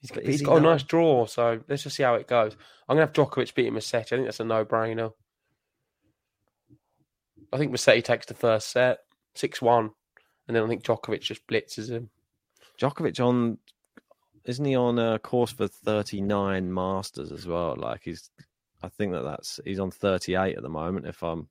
He's, 0.00 0.10
he's 0.24 0.40
he 0.40 0.46
got 0.46 0.56
a 0.56 0.60
nice 0.60 0.82
draw, 0.82 1.26
so 1.26 1.60
let's 1.68 1.82
just 1.82 1.96
see 1.96 2.02
how 2.02 2.14
it 2.14 2.26
goes. 2.26 2.56
I'm 2.88 2.96
going 2.96 3.06
to 3.06 3.20
have 3.20 3.28
Djokovic 3.28 3.54
beating 3.54 3.74
Musetti. 3.74 4.12
I 4.12 4.16
think 4.16 4.24
that's 4.24 4.40
a 4.40 4.44
no-brainer. 4.44 5.12
I 7.52 7.58
think 7.58 7.70
Musetti 7.72 8.02
takes 8.02 8.26
the 8.26 8.34
first 8.34 8.70
set, 8.70 9.00
6-1, 9.36 9.90
and 10.48 10.56
then 10.56 10.62
I 10.64 10.68
think 10.68 10.82
Djokovic 10.82 11.20
just 11.20 11.46
blitzes 11.46 11.90
him. 11.90 12.08
Djokovic 12.80 13.20
on, 13.20 13.58
isn't 14.50 14.64
he 14.64 14.76
on 14.76 14.98
a 14.98 15.18
course 15.18 15.50
for 15.52 15.66
39 15.68 16.72
Masters 16.72 17.32
as 17.32 17.46
well? 17.46 17.74
Like 17.78 18.02
he's, 18.04 18.30
I 18.82 18.88
think 18.88 19.12
that 19.12 19.22
that's 19.22 19.60
he's 19.64 19.80
on 19.80 19.90
38 19.90 20.56
at 20.56 20.62
the 20.62 20.68
moment. 20.68 21.06
If 21.06 21.22
I'm, 21.22 21.48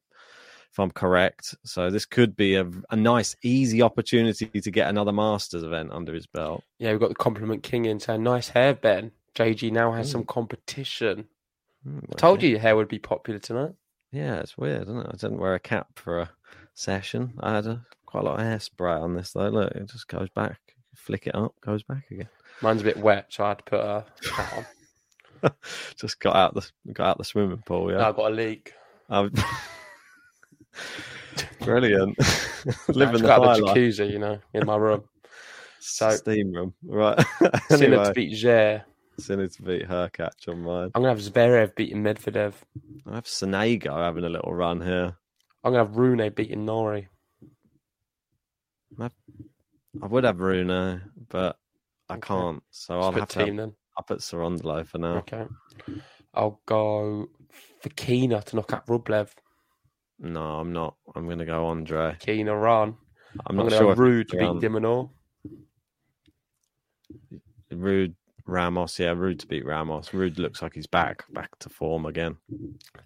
if 0.71 0.77
I'm 0.79 0.91
correct, 0.91 1.55
so 1.65 1.89
this 1.89 2.05
could 2.05 2.35
be 2.35 2.55
a, 2.55 2.69
a 2.91 2.95
nice, 2.95 3.35
easy 3.41 3.81
opportunity 3.81 4.45
to 4.61 4.71
get 4.71 4.87
another 4.89 5.11
Masters 5.11 5.63
event 5.63 5.91
under 5.91 6.13
his 6.13 6.27
belt. 6.27 6.63
Yeah, 6.77 6.91
we've 6.91 6.99
got 6.99 7.09
the 7.09 7.15
compliment 7.15 7.63
king 7.63 7.85
in 7.85 7.99
saying, 7.99 8.21
nice 8.21 8.49
hair, 8.49 8.75
Ben. 8.75 9.11
JG 9.35 9.71
now 9.71 9.91
has 9.93 10.09
Mm. 10.09 10.11
some 10.11 10.23
competition. 10.25 11.25
Hmm, 11.83 11.99
I 12.11 12.15
told 12.17 12.43
you 12.43 12.49
your 12.49 12.59
hair 12.59 12.75
would 12.75 12.87
be 12.89 12.99
popular 12.99 13.39
tonight. 13.39 13.73
Yeah, 14.11 14.39
it's 14.39 14.57
weird, 14.57 14.83
isn't 14.83 14.99
it? 14.99 15.07
I 15.07 15.15
didn't 15.15 15.37
wear 15.39 15.55
a 15.55 15.59
cap 15.59 15.87
for 15.95 16.19
a 16.19 16.29
session. 16.73 17.33
I 17.39 17.55
had 17.55 17.65
a, 17.67 17.85
quite 18.05 18.21
a 18.21 18.25
lot 18.25 18.39
of 18.39 18.45
hairspray 18.45 19.01
on 19.01 19.13
this 19.15 19.31
though. 19.31 19.49
Look, 19.49 19.71
it 19.71 19.87
just 19.89 20.07
goes 20.07 20.29
back 20.29 20.59
flick 20.99 21.27
it 21.27 21.35
up, 21.35 21.55
goes 21.61 21.83
back 21.83 22.05
again. 22.11 22.29
Mine's 22.61 22.81
a 22.81 22.85
bit 22.85 22.97
wet, 22.97 23.27
so 23.29 23.45
I 23.45 23.49
had 23.49 23.57
to 23.59 23.63
put 23.63 23.79
a 23.79 24.05
hat 24.31 24.65
on. 25.43 25.51
Just 25.95 26.19
got 26.19 26.35
out 26.35 26.53
the 26.53 26.69
got 26.93 27.07
out 27.07 27.17
the 27.17 27.23
swimming 27.23 27.63
pool. 27.65 27.91
Yeah, 27.91 28.09
I 28.09 28.11
got 28.11 28.31
a 28.31 28.35
leak. 28.35 28.73
Um, 29.09 29.31
brilliant. 31.61 32.17
Living 32.89 33.21
the 33.21 33.27
high 33.27 33.57
the 33.57 33.65
life. 33.65 33.75
jacuzzi, 33.75 34.11
you 34.11 34.19
know, 34.19 34.39
in 34.53 34.65
my 34.65 34.75
room. 34.75 35.03
So- 35.79 36.11
steam 36.11 36.51
room, 36.51 36.73
right? 36.83 37.17
Sinner 37.69 37.85
anyway, 37.85 38.05
to 38.05 38.13
beat 38.13 38.33
Djere. 38.33 38.83
Sinner 39.17 39.47
to 39.47 39.61
beat 39.61 39.87
Hurkacz 39.87 40.47
on 40.47 40.61
mine. 40.61 40.91
I'm 40.93 41.01
gonna 41.01 41.09
have 41.09 41.19
Zverev 41.19 41.75
beating 41.75 42.03
Medvedev. 42.03 42.53
I 43.07 43.15
have 43.15 43.25
Sonego 43.25 43.97
having 43.97 44.25
a 44.25 44.29
little 44.29 44.53
run 44.53 44.81
here. 44.81 45.15
I'm 45.63 45.71
gonna 45.73 45.85
have 45.85 45.95
Rune 45.95 46.29
beating 46.33 46.65
Norrie. 46.65 47.07
I 48.99 49.09
would 49.95 50.23
have 50.23 50.39
Rune, 50.39 51.01
but 51.29 51.57
I 52.09 52.15
Okay. 52.15 52.27
can't. 52.27 52.63
So 52.71 52.95
I'll 52.95 53.03
I'll 53.03 53.11
put 53.11 53.19
have 53.21 53.29
to. 53.29 53.45
team 53.45 53.57
Have, 53.57 53.57
then. 53.57 53.75
I'll 53.97 54.03
put 54.03 54.19
Cerundolo 54.19 54.87
for 54.87 54.97
now. 54.97 55.17
Okay. 55.17 55.45
I'll 56.33 56.61
go 56.65 57.27
Fokina 57.83 58.43
to 58.45 58.55
knock 58.55 58.73
out 58.73 58.85
Rublev. 58.87 59.31
No, 60.19 60.41
I'm 60.59 60.73
not. 60.73 60.95
I'm 61.15 61.25
going 61.25 61.39
to 61.39 61.45
go 61.45 61.65
Andre. 61.65 62.15
Kina 62.19 62.55
run. 62.55 62.95
I'm 63.45 63.45
I'm, 63.47 63.55
not 63.57 63.63
gonna 63.69 63.77
sure. 63.77 63.95
Ruud 63.95 64.27
to 64.29 64.37
beat 64.37 64.61
Dimonor. 64.61 65.09
Ruud 67.71 68.15
Ramos, 68.45 68.99
yeah, 68.99 69.13
Ruud 69.13 69.39
to 69.39 69.47
beat 69.47 69.65
Ramos. 69.65 70.09
Ruud 70.09 70.39
looks 70.39 70.61
like 70.61 70.73
he's 70.73 70.87
back, 70.87 71.23
back 71.33 71.57
to 71.59 71.69
form 71.69 72.05
again. 72.05 72.37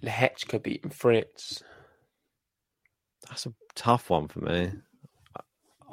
Lehechka 0.01 0.63
beating 0.63 0.89
Fritz. 0.89 1.63
That's 3.27 3.45
a 3.45 3.53
tough 3.75 4.09
one 4.09 4.27
for 4.27 4.39
me. 4.39 4.71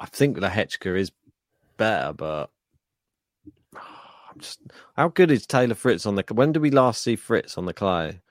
I- 0.01 0.05
think 0.07 0.37
Lehechka 0.37 0.97
is 0.97 1.11
better, 1.77 2.13
but 2.13 2.49
I'm 3.75 4.39
just 4.39 4.59
how 4.95 5.07
good 5.09 5.31
is 5.31 5.45
Taylor 5.45 5.75
Fritz 5.75 6.05
on 6.05 6.15
the? 6.15 6.23
When 6.31 6.51
did 6.51 6.61
we 6.61 6.71
last 6.71 7.01
see 7.01 7.15
Fritz 7.15 7.57
on 7.57 7.65
the 7.65 7.73
clay? 7.73 8.21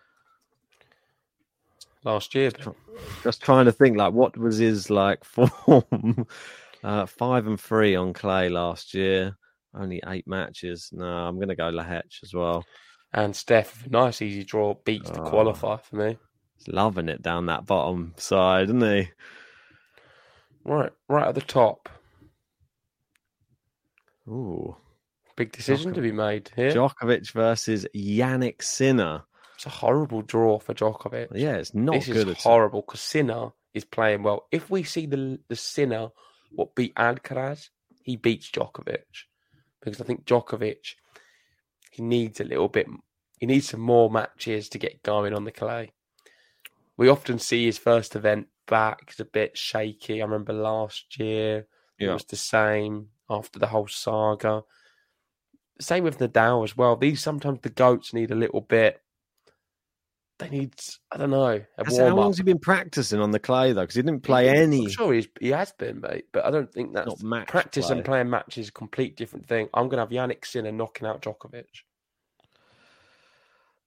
last 2.05 2.35
year. 2.35 2.51
Just 3.23 3.43
trying 3.43 3.67
to 3.67 3.73
think, 3.73 3.97
like, 3.99 4.15
what 4.15 4.37
was 4.39 4.57
his 4.57 4.89
like 4.91 5.23
form? 5.27 6.27
uh, 6.83 7.05
five 7.07 7.47
and 7.47 7.61
three 7.61 7.95
on 7.95 8.13
clay 8.15 8.49
last 8.49 8.95
year. 8.95 9.37
Only 9.75 10.03
eight 10.07 10.27
matches. 10.27 10.89
No, 10.93 11.05
I'm 11.05 11.37
going 11.37 11.49
to 11.51 11.55
go 11.57 11.71
Lahech 11.71 12.23
as 12.23 12.33
well. 12.33 12.65
And 13.13 13.37
Steph, 13.37 13.87
nice 13.91 14.23
easy 14.23 14.45
draw, 14.45 14.75
beats 14.85 15.11
the 15.11 15.21
Oh. 15.21 15.31
qualifier 15.31 15.81
for 15.83 15.97
me. 15.97 16.19
He's 16.57 16.69
loving 16.69 17.09
it 17.11 17.21
down 17.23 17.47
that 17.47 17.67
bottom 17.67 18.15
side, 18.17 18.65
isn't 18.71 18.81
he? 18.81 19.11
Right, 20.65 20.93
right 21.09 21.29
at 21.29 21.35
the 21.35 21.41
top. 21.41 21.89
Ooh, 24.29 24.77
Big 25.41 25.53
decision 25.53 25.95
to 25.95 26.03
be 26.03 26.13
made 26.13 26.51
here. 26.55 26.71
Djokovic 26.71 27.33
versus 27.33 27.87
Jannik 27.97 28.63
Sinner. 28.63 29.23
It's 29.55 29.65
a 29.65 29.71
horrible 29.71 30.21
draw 30.21 30.59
for 30.59 30.75
Djokovic. 30.75 31.29
Yeah, 31.35 31.57
it's 31.57 31.75
not 31.75 31.95
this 31.95 32.09
good 32.09 32.29
is 32.29 32.43
horrible 32.43 32.83
because 32.83 33.01
Sinner 33.01 33.51
is 33.73 33.85
playing 33.85 34.23
well. 34.23 34.47
If 34.53 34.69
we 34.69 34.83
see 34.83 35.07
the 35.07 35.41
the 35.49 35.57
Sinner 35.57 36.11
what 36.53 36.75
beat 36.75 36.95
Alcaraz, 36.95 37.71
he 38.03 38.17
beats 38.17 38.51
Djokovic 38.51 39.05
because 39.81 39.99
I 39.99 40.05
think 40.05 40.27
Djokovic 40.27 40.95
he 41.91 42.03
needs 42.03 42.41
a 42.41 42.45
little 42.45 42.69
bit. 42.69 42.87
He 43.39 43.47
needs 43.47 43.71
some 43.71 43.81
more 43.81 44.11
matches 44.11 44.69
to 44.69 44.79
get 44.79 45.03
going 45.03 45.33
on 45.33 45.45
the 45.45 45.53
clay. 45.53 45.93
We 46.99 47.09
often 47.09 47.39
see 47.39 47.65
his 47.65 47.79
first 47.79 48.15
event 48.15 48.49
back 48.71 49.11
is 49.13 49.21
a 49.21 49.27
bit 49.27 49.59
shaky. 49.59 50.23
I 50.23 50.25
remember 50.25 50.55
last 50.55 51.19
year 51.19 51.67
it 51.99 52.09
was 52.09 52.25
the 52.25 52.37
same 52.37 53.09
after 53.29 53.59
the 53.59 53.67
whole 53.67 53.89
saga. 53.89 54.63
Same 55.81 56.05
with 56.05 56.19
Nadal 56.19 56.65
as 56.65 56.77
well. 56.77 56.97
These 56.97 57.21
sometimes 57.21 57.61
the 57.61 57.69
goats 57.69 58.15
need 58.15 58.31
a 58.31 58.35
little 58.35 58.63
bit. 58.63 59.03
They 60.39 60.49
need, 60.49 60.73
I 61.13 61.19
don't 61.19 61.31
know, 61.31 61.63
How 61.85 62.17
long's 62.17 62.39
he 62.39 62.43
been 62.43 62.59
practicing 62.59 63.21
on 63.21 63.31
the 63.31 63.39
clay 63.39 63.75
though? 63.75 63.83
Because 63.83 63.97
he 63.97 64.03
didn't 64.03 64.23
play 64.23 64.49
any. 64.49 64.85
I'm 64.87 64.91
sure 64.91 65.13
he's, 65.13 65.29
he 65.39 65.49
has 65.51 65.73
been, 65.73 66.01
mate, 66.01 66.27
but 66.33 66.47
I 66.47 66.51
don't 66.51 66.73
think 66.73 66.95
that's 66.95 67.09
Not 67.09 67.23
match 67.23 67.49
practice 67.49 67.91
and 67.91 68.03
playing 68.03 68.31
matches 68.31 68.65
is 68.65 68.69
a 68.71 68.73
complete 68.73 69.17
different 69.17 69.47
thing. 69.47 69.69
I'm 69.75 69.91
going 69.91 69.99
to 69.99 70.17
have 70.17 70.31
Jannik 70.31 70.47
Sinner 70.47 70.73
knocking 70.73 71.07
out 71.07 71.21
Djokovic. 71.21 71.65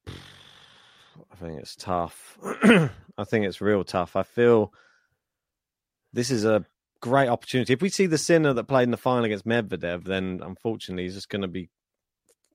I 1.32 1.36
think 1.36 1.60
it's 1.60 1.76
tough. 1.76 2.38
I 2.44 3.24
think 3.26 3.46
it's 3.46 3.62
real 3.62 3.84
tough. 3.84 4.16
I 4.16 4.24
feel 4.24 4.74
this 6.14 6.32
is 6.32 6.46
a 6.46 6.66
great 7.02 7.28
opportunity. 7.28 7.74
If 7.74 7.82
we 7.82 7.90
see 7.90 8.06
the 8.06 8.18
Sinner 8.18 8.54
that 8.54 8.64
played 8.66 8.84
in 8.84 8.92
the 8.92 8.98
final 8.98 9.26
against 9.26 9.46
Medvedev, 9.46 10.04
then 10.06 10.42
unfortunately 10.44 11.04
he's 11.04 11.16
just 11.16 11.30
going 11.30 11.42
to 11.42 11.48
be 11.48 11.70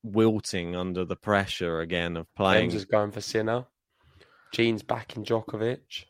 wilting 0.03 0.75
under 0.77 1.05
the 1.05 1.17
pressure 1.17 1.81
again 1.81 2.17
of 2.17 2.33
playing. 2.35 2.71
James 2.71 2.75
is 2.75 2.85
going 2.85 3.11
for 3.11 3.21
Sinner. 3.21 3.67
Gene's 4.53 4.83
backing 4.83 5.25
Djokovic. 5.25 6.05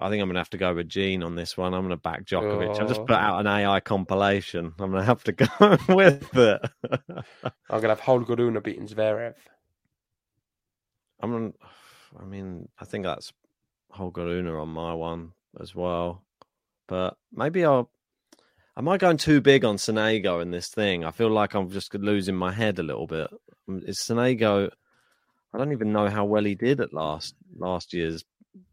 I 0.00 0.08
think 0.10 0.22
I'm 0.22 0.28
going 0.28 0.34
to 0.34 0.40
have 0.40 0.50
to 0.50 0.58
go 0.58 0.74
with 0.74 0.88
Gene 0.88 1.22
on 1.24 1.34
this 1.34 1.56
one. 1.56 1.74
I'm 1.74 1.80
going 1.80 1.90
to 1.90 1.96
back 1.96 2.24
Djokovic. 2.24 2.80
I've 2.80 2.88
just 2.88 3.00
Oh. 3.00 3.04
put 3.04 3.16
out 3.16 3.40
an 3.40 3.46
AI 3.48 3.80
compilation. 3.80 4.72
I'm 4.78 4.90
going 4.92 5.02
to 5.02 5.04
have 5.04 5.24
to 5.24 5.32
go 5.32 5.46
with 5.94 6.36
it. 6.36 6.60
I'm 6.88 7.22
going 7.68 7.82
to 7.82 7.88
have 7.88 8.00
Holger 8.00 8.36
Rune 8.36 8.58
beating 8.62 8.86
Zverev. 8.86 9.34
I'm. 11.20 11.54
I 12.18 12.24
mean, 12.24 12.68
I 12.78 12.84
think 12.84 13.04
that's 13.04 13.32
Holger 13.90 14.24
Rune 14.24 14.48
on 14.48 14.68
my 14.68 14.94
one 14.94 15.32
as 15.60 15.74
well. 15.74 16.22
But 16.86 17.16
maybe 17.32 17.64
I'll. 17.64 17.90
Am 18.76 18.88
I 18.88 18.96
going 18.96 19.16
too 19.16 19.40
big 19.40 19.64
on 19.64 19.76
Sonego 19.76 20.40
in 20.40 20.52
this 20.52 20.68
thing? 20.68 21.04
I 21.04 21.10
feel 21.10 21.30
like 21.30 21.54
I'm 21.54 21.68
just 21.68 21.92
losing 21.94 22.36
my 22.36 22.52
head 22.52 22.78
a 22.78 22.84
little 22.84 23.08
bit. 23.08 23.28
Um, 23.68 23.82
Is 23.84 23.98
Sonego? 24.00 24.70
I 25.52 25.58
don't 25.58 25.72
even 25.72 25.92
know 25.92 26.08
how 26.08 26.24
well 26.24 26.44
he 26.44 26.54
did 26.54 26.80
at 26.80 26.92
last 26.92 27.34
last 27.56 27.92
year's 27.92 28.24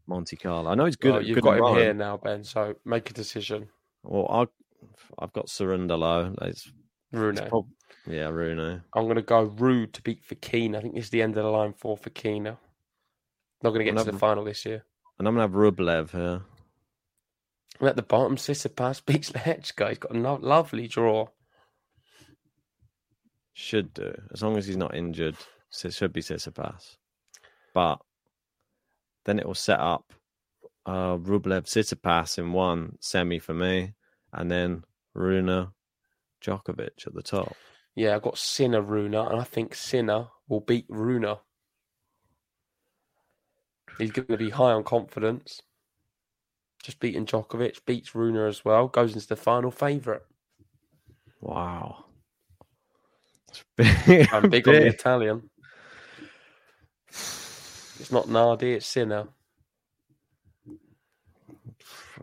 Monte 0.06 0.36
Carlo. 0.36 0.70
I 0.70 0.74
know 0.74 0.84
he's 0.84 0.96
good. 0.96 1.10
Well, 1.10 1.20
at, 1.20 1.26
you've 1.26 1.34
good 1.36 1.44
got 1.44 1.56
him 1.56 1.62
run. 1.62 1.76
here 1.76 1.94
now, 1.94 2.16
Ben, 2.16 2.44
so 2.44 2.74
make 2.84 3.10
a 3.10 3.14
decision. 3.14 3.68
Well, 4.04 4.28
I, 4.30 5.22
I've 5.22 5.32
got 5.32 5.48
Cerundolo. 5.48 6.36
It's, 6.42 6.70
Rune. 7.12 7.38
it's 7.38 7.48
prob- 7.48 7.68
yeah, 8.06 8.28
Rune. 8.28 8.82
I'm 8.94 9.04
going 9.04 9.16
to 9.16 9.22
go 9.22 9.48
Ruud 9.48 9.92
to 9.92 10.02
beat 10.02 10.22
Fokina. 10.26 10.76
I 10.76 10.80
think 10.80 10.94
this 10.94 11.04
is 11.04 11.10
the 11.10 11.22
end 11.22 11.36
of 11.36 11.44
the 11.44 11.50
line 11.50 11.72
for 11.72 11.96
Fokina. 11.96 12.56
Not 13.62 13.70
going 13.70 13.80
to 13.80 13.84
get 13.84 13.90
to 13.92 13.96
Another- 13.96 14.12
the 14.12 14.18
final 14.18 14.44
this 14.44 14.64
year. 14.64 14.84
And 15.18 15.26
I'm 15.26 15.34
gonna 15.34 15.44
have 15.44 15.52
Rublev 15.52 16.10
here. 16.10 16.42
And 17.80 17.88
at 17.88 17.96
the 17.96 18.02
bottom, 18.02 18.36
Tsitsipas 18.36 19.02
beats 19.06 19.30
Lehechka. 19.32 19.88
He's 19.88 19.98
got 19.98 20.14
a 20.14 20.18
no- 20.18 20.34
lovely 20.42 20.88
draw. 20.88 21.28
Should 23.54 23.94
do 23.94 24.14
as 24.32 24.42
long 24.42 24.58
as 24.58 24.66
he's 24.66 24.76
not 24.76 24.94
injured. 24.94 25.36
It 25.82 25.94
should 25.94 26.12
be 26.12 26.20
Tsitsipas, 26.20 26.96
but 27.72 27.98
then 29.24 29.38
it 29.38 29.46
will 29.46 29.54
set 29.54 29.80
up 29.80 30.12
uh, 30.84 31.16
Rublev 31.16 31.62
Tsitsipas 31.64 32.36
in 32.38 32.52
one 32.52 32.96
semi 33.00 33.38
for 33.38 33.54
me, 33.54 33.94
and 34.34 34.50
then 34.50 34.84
Rune 35.14 35.68
Djokovic 36.44 37.06
at 37.06 37.14
the 37.14 37.22
top. 37.22 37.56
Yeah, 37.96 38.14
I've 38.14 38.22
got 38.22 38.36
Sinner 38.38 38.82
Rune, 38.82 39.14
and 39.14 39.40
I 39.40 39.44
think 39.44 39.74
Sinner 39.74 40.28
will 40.48 40.60
beat 40.60 40.84
Rune. 40.88 41.24
He's 43.98 44.10
going 44.12 44.28
to 44.28 44.36
be 44.36 44.50
high 44.50 44.72
on 44.72 44.84
confidence. 44.84 45.62
Just 46.82 47.00
beating 47.00 47.24
Djokovic, 47.24 47.86
beats 47.86 48.14
Rune 48.14 48.36
as 48.36 48.64
well, 48.64 48.86
goes 48.88 49.14
into 49.14 49.26
the 49.26 49.34
final 49.36 49.70
favourite. 49.70 50.20
Wow, 51.40 52.04
It's 53.48 53.64
big, 53.76 54.28
I'm 54.32 54.50
big 54.50 54.68
on 54.68 54.80
the. 54.80 54.86
Italian. 54.88 55.48
It's 57.08 58.12
not 58.12 58.28
Nardi, 58.28 58.74
it's 58.74 58.86
Sinner. 58.86 59.28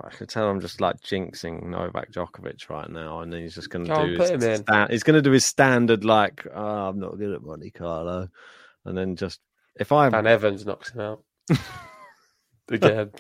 I 0.02 0.10
can 0.10 0.28
tell 0.28 0.50
I'm 0.50 0.62
just 0.62 0.82
like 0.82 1.00
jinxing 1.02 1.64
Novak 1.64 2.12
Djokovic 2.12 2.70
right 2.70 2.90
now, 2.90 3.20
and 3.20 3.32
then 3.32 3.42
he's 3.42 3.56
just 3.56 3.70
going 3.70 3.86
to 3.86 3.94
do 3.94 4.22
his 4.22 4.60
sta- 4.60 4.88
he's 4.90 5.04
going 5.04 5.16
to 5.16 5.22
do 5.22 5.32
his 5.32 5.46
standard 5.46 6.04
like 6.04 6.46
oh, 6.54 6.90
I'm 6.90 7.00
not 7.00 7.18
good 7.18 7.34
at 7.34 7.44
Monte 7.44 7.72
Carlo, 7.72 8.30
and 8.86 8.98
then 8.98 9.16
just 9.16 9.40
if 9.76 9.92
I 9.92 10.10
Van 10.10 10.28
Evans 10.28 10.66
knocks 10.66 10.92
him 10.92 11.02
out. 11.02 11.24
Again. 12.70 13.12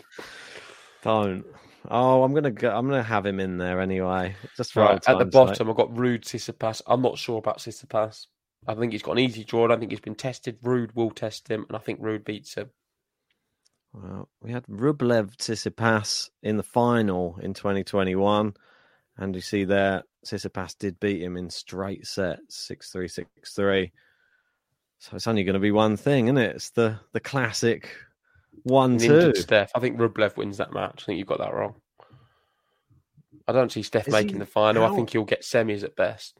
don't, 1.03 1.45
oh, 1.89 2.23
I'm 2.23 2.33
gonna 2.33 2.51
go, 2.51 2.69
I'm 2.75 2.87
gonna 2.87 3.03
have 3.03 3.25
him 3.25 3.39
in 3.39 3.57
there 3.57 3.81
anyway. 3.81 4.35
Just 4.55 4.71
for 4.71 4.83
Right, 4.83 5.03
at 5.07 5.19
the 5.19 5.25
bottom, 5.25 5.55
sake. 5.55 5.67
I've 5.67 5.75
got 5.75 5.93
Ruud 5.93 6.21
Tsitsipas. 6.21 6.81
I'm 6.87 7.01
not 7.01 7.17
sure 7.17 7.39
about 7.39 7.57
Tsitsipas. 7.57 8.27
I 8.67 8.75
think 8.75 8.93
he's 8.93 9.03
got 9.03 9.13
an 9.13 9.19
easy 9.19 9.43
draw. 9.43 9.71
I 9.71 9.77
think 9.77 9.91
he's 9.91 9.99
been 9.99 10.15
tested. 10.15 10.61
Ruud 10.61 10.95
will 10.95 11.11
test 11.11 11.49
him, 11.49 11.65
and 11.67 11.75
I 11.75 11.79
think 11.79 11.99
Ruud 11.99 12.23
beats 12.23 12.55
him. 12.55 12.69
Well, 13.93 14.27
we 14.41 14.51
had 14.51 14.65
Rublev 14.65 15.35
Tsitsipas 15.37 16.29
in 16.41 16.57
the 16.57 16.63
final 16.63 17.37
in 17.41 17.53
2021, 17.53 18.55
and 19.17 19.35
you 19.35 19.41
see 19.41 19.65
there 19.65 20.03
Tsitsipas 20.25 20.77
did 20.77 20.99
beat 20.99 21.21
him 21.21 21.37
in 21.37 21.49
straight 21.49 22.07
sets, 22.07 22.55
six 22.57 22.91
three, 22.91 23.07
six 23.07 23.29
three. 23.55 23.91
So 24.99 25.15
it's 25.15 25.27
only 25.27 25.43
going 25.43 25.53
to 25.55 25.59
be 25.59 25.71
one 25.71 25.97
thing, 25.97 26.25
isn't 26.27 26.37
it? 26.37 26.55
It's 26.55 26.69
the 26.71 26.99
the 27.11 27.19
classic 27.19 27.89
one 28.63 28.97
two. 28.97 29.33
Steph. 29.35 29.71
I 29.75 29.79
think 29.79 29.97
Rublev 29.99 30.37
wins 30.37 30.57
that 30.57 30.73
match. 30.73 31.03
I 31.03 31.05
think 31.05 31.19
you've 31.19 31.27
got 31.27 31.39
that 31.39 31.53
wrong. 31.53 31.75
I 33.47 33.51
don't 33.51 33.71
see 33.71 33.83
Steph 33.83 34.07
Is 34.07 34.11
making 34.13 34.33
he- 34.35 34.39
the 34.39 34.45
final. 34.45 34.83
I 34.83 34.87
how- 34.87 34.95
think 34.95 35.11
he'll 35.11 35.25
get 35.25 35.41
semis 35.43 35.83
at 35.83 35.95
best. 35.95 36.39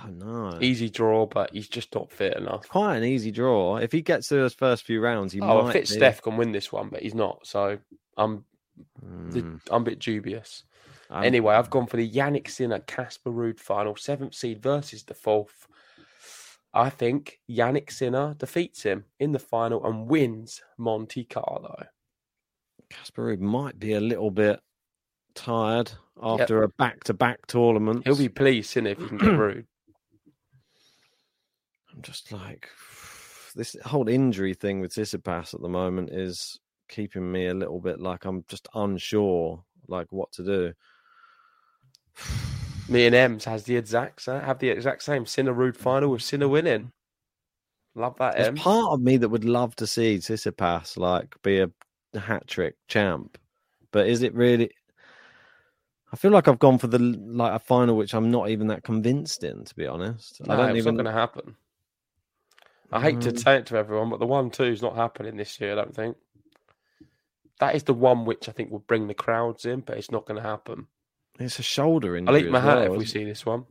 I 0.00 0.06
don't 0.06 0.18
know. 0.18 0.58
Easy 0.60 0.90
draw, 0.90 1.26
but 1.26 1.52
he's 1.52 1.68
just 1.68 1.94
not 1.94 2.10
fit 2.10 2.36
enough. 2.36 2.68
quite 2.68 2.96
an 2.96 3.04
easy 3.04 3.30
draw. 3.30 3.76
If 3.76 3.92
he 3.92 4.02
gets 4.02 4.28
through 4.28 4.40
those 4.40 4.54
first 4.54 4.84
few 4.84 5.00
rounds, 5.00 5.32
he 5.32 5.40
oh, 5.40 5.62
might. 5.62 5.70
I 5.70 5.72
fit 5.72 5.88
be. 5.88 5.94
Steph 5.94 6.22
can 6.22 6.36
win 6.36 6.52
this 6.52 6.72
one, 6.72 6.88
but 6.88 7.02
he's 7.02 7.14
not. 7.14 7.46
So 7.46 7.78
I'm 8.16 8.44
Mm, 9.04 9.60
I'm 9.70 9.82
a 9.82 9.84
bit 9.84 9.98
dubious. 9.98 10.64
I'm- 11.10 11.24
Anyway, 11.24 11.54
I've 11.54 11.70
gone 11.70 11.86
for 11.86 11.96
the 11.96 12.10
Jannik 12.10 12.48
Sinner 12.48 12.80
Casper 12.80 13.30
Ruud 13.30 13.60
final, 13.60 13.96
seventh 13.96 14.34
seed 14.34 14.62
versus 14.62 15.04
the 15.04 15.14
fourth. 15.14 15.68
I 16.72 16.90
think 16.90 17.40
Jannik 17.48 17.92
Sinner 17.92 18.34
defeats 18.34 18.82
him 18.82 19.04
in 19.20 19.32
the 19.32 19.38
final 19.38 19.84
and 19.86 20.08
wins 20.08 20.62
Monte 20.76 21.24
Carlo. 21.24 21.84
Casper 22.90 23.26
Ruud 23.26 23.40
might 23.40 23.78
be 23.78 23.92
a 23.92 24.00
little 24.00 24.30
bit 24.30 24.60
tired 25.34 25.92
after 26.20 26.62
a 26.62 26.68
back-to-back 26.68 27.46
tournament. 27.46 28.02
He'll 28.04 28.16
be 28.16 28.28
pleased, 28.28 28.70
Sinner, 28.70 28.90
if 28.90 28.98
he 28.98 29.06
can 29.06 29.18
get 29.18 29.26
Ruud. 29.38 29.66
I'm 31.94 32.02
just 32.02 32.32
like 32.32 32.68
this 33.54 33.76
whole 33.84 34.08
injury 34.08 34.54
thing 34.54 34.80
with 34.80 34.92
Tsitsipas 34.92 35.54
at 35.54 35.60
the 35.60 35.68
moment 35.68 36.10
is 36.10 36.58
keeping 36.88 37.30
me 37.30 37.46
a 37.46 37.54
little 37.54 37.80
bit 37.80 38.00
like 38.00 38.24
I'm 38.24 38.44
just 38.48 38.68
unsure, 38.74 39.62
like 39.88 40.08
what 40.10 40.32
to 40.32 40.44
do. 40.44 40.72
Me 42.88 43.06
and 43.06 43.14
Ems 43.14 43.46
has 43.46 43.64
the 43.64 43.76
exact 43.76 44.26
have 44.26 44.58
the 44.58 44.68
exact 44.68 45.02
same 45.02 45.24
Sinner 45.24 45.54
Ruud 45.54 45.74
final 45.74 46.10
with 46.10 46.20
Sinner 46.22 46.48
winning. 46.48 46.92
Love 47.94 48.14
that, 48.18 48.34
There's 48.34 48.48
Ems. 48.48 48.60
part 48.60 48.92
of 48.92 49.00
me 49.00 49.16
that 49.16 49.28
would 49.30 49.46
love 49.46 49.74
to 49.76 49.86
see 49.86 50.16
Tsitsipas 50.18 50.98
like 50.98 51.34
be 51.42 51.60
a 51.60 51.70
hat 52.18 52.46
trick 52.46 52.74
champ, 52.88 53.38
but 53.90 54.06
is 54.06 54.22
it 54.22 54.34
really? 54.34 54.70
I 56.12 56.16
feel 56.16 56.30
like 56.30 56.46
I've 56.46 56.58
gone 56.58 56.78
for 56.78 56.88
the 56.88 56.98
like 56.98 57.54
a 57.54 57.58
final 57.58 57.96
which 57.96 58.14
I'm 58.14 58.30
not 58.30 58.50
even 58.50 58.66
that 58.66 58.84
convinced 58.84 59.44
in, 59.44 59.64
to 59.64 59.74
be 59.74 59.86
honest. 59.86 60.40
I 60.46 60.56
don't 60.56 60.70
it's 60.70 60.78
even. 60.78 60.96
not 60.96 61.04
going 61.04 61.14
to 61.14 61.18
happen. 61.20 61.56
I 62.92 63.00
hate 63.00 63.20
to 63.22 63.32
Mm. 63.32 63.38
say 63.38 63.56
it 63.56 63.66
to 63.66 63.76
everyone, 63.76 64.10
but 64.10 64.20
the 64.20 64.26
one 64.26 64.50
two 64.50 64.64
is 64.64 64.82
not 64.82 64.94
happening 64.96 65.36
this 65.36 65.60
year. 65.60 65.72
I 65.72 65.76
don't 65.76 65.94
think 65.94 66.16
that 67.60 67.74
is 67.74 67.84
the 67.84 67.94
one 67.94 68.24
which 68.24 68.48
I 68.48 68.52
think 68.52 68.70
will 68.70 68.78
bring 68.80 69.06
the 69.08 69.14
crowds 69.14 69.64
in, 69.64 69.80
but 69.80 69.96
it's 69.98 70.10
not 70.10 70.26
going 70.26 70.40
to 70.40 70.48
happen. 70.48 70.86
It's 71.38 71.58
a 71.58 71.62
shoulder 71.62 72.16
injury. 72.16 72.34
I'll 72.34 72.44
eat 72.44 72.50
my 72.50 72.60
hat 72.60 72.78
well, 72.78 72.92
if 72.92 72.98
we 72.98 73.04
it? 73.04 73.08
see 73.08 73.24
this 73.24 73.44
one. 73.44 73.64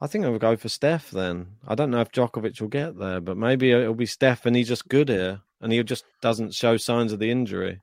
I 0.00 0.06
think 0.06 0.24
I 0.24 0.28
would 0.28 0.40
go 0.40 0.56
for 0.56 0.68
Steph 0.68 1.10
then. 1.10 1.56
I 1.66 1.74
don't 1.74 1.90
know 1.90 2.00
if 2.00 2.12
Djokovic 2.12 2.60
will 2.60 2.68
get 2.68 2.98
there, 2.98 3.20
but 3.20 3.36
maybe 3.36 3.70
it'll 3.72 3.94
be 3.94 4.06
Steph 4.06 4.44
and 4.46 4.54
he's 4.54 4.68
just 4.68 4.88
good 4.88 5.08
here 5.08 5.40
and 5.60 5.72
he 5.72 5.82
just 5.82 6.04
doesn't 6.20 6.54
show 6.54 6.76
signs 6.76 7.12
of 7.12 7.18
the 7.20 7.30
injury. 7.30 7.80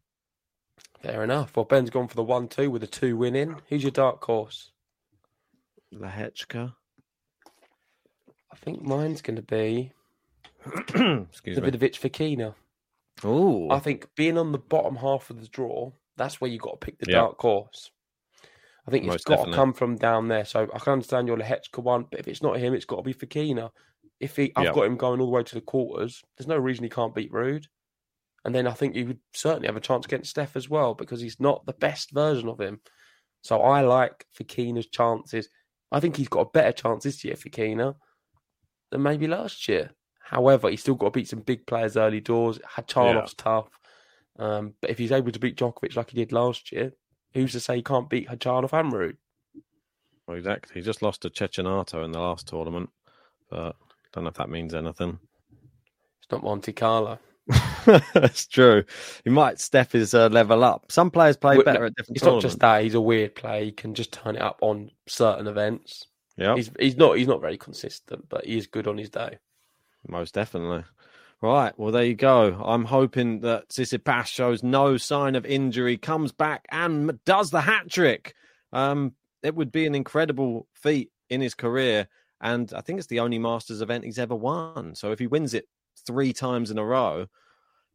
Fair 1.01 1.23
enough. 1.23 1.55
Well, 1.57 1.65
Ben's 1.65 1.89
gone 1.89 2.07
for 2.07 2.15
the 2.15 2.23
one 2.23 2.47
two 2.47 2.69
with 2.69 2.83
a 2.83 2.87
two 2.87 3.17
win 3.17 3.35
in. 3.35 3.55
Who's 3.69 3.81
your 3.81 3.91
dark 3.91 4.23
horse? 4.23 4.71
Lehečka. 5.93 6.75
I 8.51 8.55
think 8.57 8.81
mine's 8.81 9.21
going 9.21 9.37
to 9.37 9.41
be 9.41 9.91
Excuse 10.65 11.59
me. 11.59 11.69
Davidovich 11.71 11.99
Fokina. 11.99 12.53
Oh, 13.23 13.69
I 13.71 13.79
think 13.79 14.07
being 14.15 14.37
on 14.37 14.51
the 14.51 14.57
bottom 14.57 14.95
half 14.95 15.29
of 15.29 15.39
the 15.41 15.47
draw, 15.47 15.91
that's 16.17 16.39
where 16.41 16.49
you 16.51 16.57
got 16.59 16.79
to 16.81 16.85
pick 16.85 16.99
the 16.99 17.09
Yeah. 17.09 17.19
dark 17.19 17.39
horse. 17.39 17.91
I 18.87 18.91
think 18.91 19.05
it's 19.05 19.13
Most 19.13 19.25
got 19.25 19.35
definitely. 19.37 19.51
to 19.53 19.55
come 19.57 19.73
from 19.73 19.95
down 19.95 20.27
there. 20.27 20.45
So 20.45 20.69
I 20.73 20.79
can 20.79 20.93
understand 20.93 21.27
your 21.27 21.37
Lehečka 21.37 21.81
one, 21.83 22.05
but 22.09 22.19
if 22.19 22.27
it's 22.27 22.41
not 22.41 22.57
him, 22.57 22.73
it's 22.73 22.85
got 22.85 22.97
to 22.97 23.01
be 23.03 23.13
Fokina. 23.13 23.69
If 24.19 24.35
he, 24.35 24.51
I've 24.55 24.65
Yeah. 24.65 24.71
got 24.73 24.85
him 24.85 24.97
going 24.97 25.19
all 25.19 25.27
the 25.27 25.31
way 25.31 25.43
to 25.43 25.55
the 25.55 25.61
quarters, 25.61 26.21
there's 26.37 26.47
no 26.47 26.57
reason 26.57 26.83
he 26.83 26.89
can't 26.89 27.15
beat 27.15 27.31
Ruud. 27.31 27.65
And 28.43 28.55
then 28.55 28.65
I 28.67 28.73
think 28.73 28.95
you 28.95 29.05
would 29.05 29.19
certainly 29.33 29.67
have 29.67 29.77
a 29.77 29.81
chance 29.81 30.05
against 30.05 30.31
Steph 30.31 30.55
as 30.55 30.67
well 30.67 30.95
because 30.95 31.21
he's 31.21 31.39
not 31.39 31.65
the 31.65 31.73
best 31.73 32.11
version 32.11 32.49
of 32.49 32.59
him. 32.59 32.81
So 33.43 33.61
I 33.61 33.81
like 33.81 34.25
Fokina's 34.37 34.87
chances. 34.87 35.47
I 35.91 35.99
think 35.99 36.15
he's 36.15 36.27
got 36.27 36.41
a 36.47 36.51
better 36.51 36.71
chance 36.71 37.03
this 37.03 37.23
year, 37.23 37.35
Fokina, 37.35 37.95
than 38.91 39.01
maybe 39.01 39.27
last 39.27 39.67
year. 39.67 39.91
However, 40.19 40.69
he's 40.69 40.81
still 40.81 40.95
got 40.95 41.07
to 41.07 41.11
beat 41.11 41.27
some 41.27 41.39
big 41.39 41.65
players 41.65 41.97
early 41.97 42.21
doors. 42.21 42.59
Khachanov's 42.59 43.33
tough. 43.33 43.69
Um, 44.39 44.73
but 44.79 44.89
if 44.89 44.97
he's 44.97 45.11
able 45.11 45.31
to 45.31 45.39
beat 45.39 45.57
Djokovic 45.57 45.95
like 45.95 46.11
he 46.11 46.17
did 46.17 46.31
last 46.31 46.71
year, 46.71 46.93
who's 47.33 47.51
to 47.53 47.59
say 47.59 47.77
he 47.77 47.83
can't 47.83 48.09
beat 48.09 48.29
Khachanov 48.29 48.73
and 48.73 48.93
Ruud? 48.93 49.17
Well, 50.27 50.37
exactly. 50.37 50.75
He 50.75 50.81
just 50.81 51.01
lost 51.01 51.21
to 51.23 51.29
Cecchinato 51.29 52.05
in 52.05 52.11
the 52.11 52.19
last 52.19 52.47
tournament, 52.47 52.89
but 53.49 53.75
don't 54.13 54.23
know 54.23 54.29
if 54.29 54.35
that 54.35 54.49
means 54.49 54.73
anything. 54.73 55.19
It's 56.21 56.31
not 56.31 56.43
Monte 56.43 56.73
Carlo. 56.73 57.19
That's 58.13 58.47
true. 58.47 58.83
He 59.23 59.29
might 59.29 59.59
step 59.59 59.91
his 59.91 60.13
uh, 60.13 60.29
level 60.29 60.63
up. 60.63 60.91
Some 60.91 61.11
players 61.11 61.37
play 61.37 61.57
Well, 61.57 61.65
better 61.65 61.79
no, 61.79 61.85
at 61.87 61.95
different 61.95 62.17
It's 62.17 62.25
not 62.25 62.41
just 62.41 62.59
that 62.59 62.83
he's 62.83 62.93
a 62.93 63.01
weird 63.01 63.35
player. 63.35 63.65
He 63.65 63.71
can 63.71 63.93
just 63.93 64.13
turn 64.13 64.35
it 64.35 64.41
up 64.41 64.59
on 64.61 64.91
certain 65.07 65.47
events. 65.47 66.05
Yeah, 66.37 66.55
He's 66.55 66.71
he's 66.79 66.97
not 66.97 67.17
he's 67.17 67.27
not 67.27 67.41
very 67.41 67.57
consistent, 67.57 68.27
but 68.29 68.45
he 68.45 68.57
is 68.57 68.67
good 68.67 68.87
on 68.87 68.97
his 68.97 69.09
day. 69.09 69.37
most 70.07 70.33
definitely. 70.33 70.83
Right. 71.41 71.73
Well, 71.77 71.91
there 71.91 72.05
you 72.05 72.13
go. 72.15 72.53
I'm 72.63 72.85
hoping 72.85 73.39
that 73.41 73.69
Tsitsipas 73.69 74.27
shows 74.27 74.61
no 74.61 74.97
sign 74.97 75.35
of 75.35 75.43
injury, 75.45 75.97
comes 75.97 76.31
back 76.31 76.65
and 76.69 77.19
does 77.25 77.49
the 77.49 77.61
hat 77.61 77.89
trick. 77.89 78.35
Um, 78.71 79.13
it 79.41 79.55
would 79.55 79.71
be 79.71 79.87
an 79.87 79.95
incredible 79.95 80.67
feat 80.75 81.09
in 81.31 81.41
his 81.41 81.55
career, 81.55 82.07
and 82.41 82.71
I 82.75 82.81
think 82.81 82.99
it's 82.99 83.07
the 83.07 83.21
only 83.21 83.39
Masters 83.39 83.81
event 83.81 84.05
he's 84.05 84.19
ever 84.19 84.35
won. 84.35 84.93
So 84.93 85.11
if 85.11 85.17
he 85.19 85.25
wins 85.25 85.55
it 85.55 85.67
three 86.05 86.31
times 86.31 86.69
in 86.69 86.77
a 86.77 86.85
row, 86.85 87.25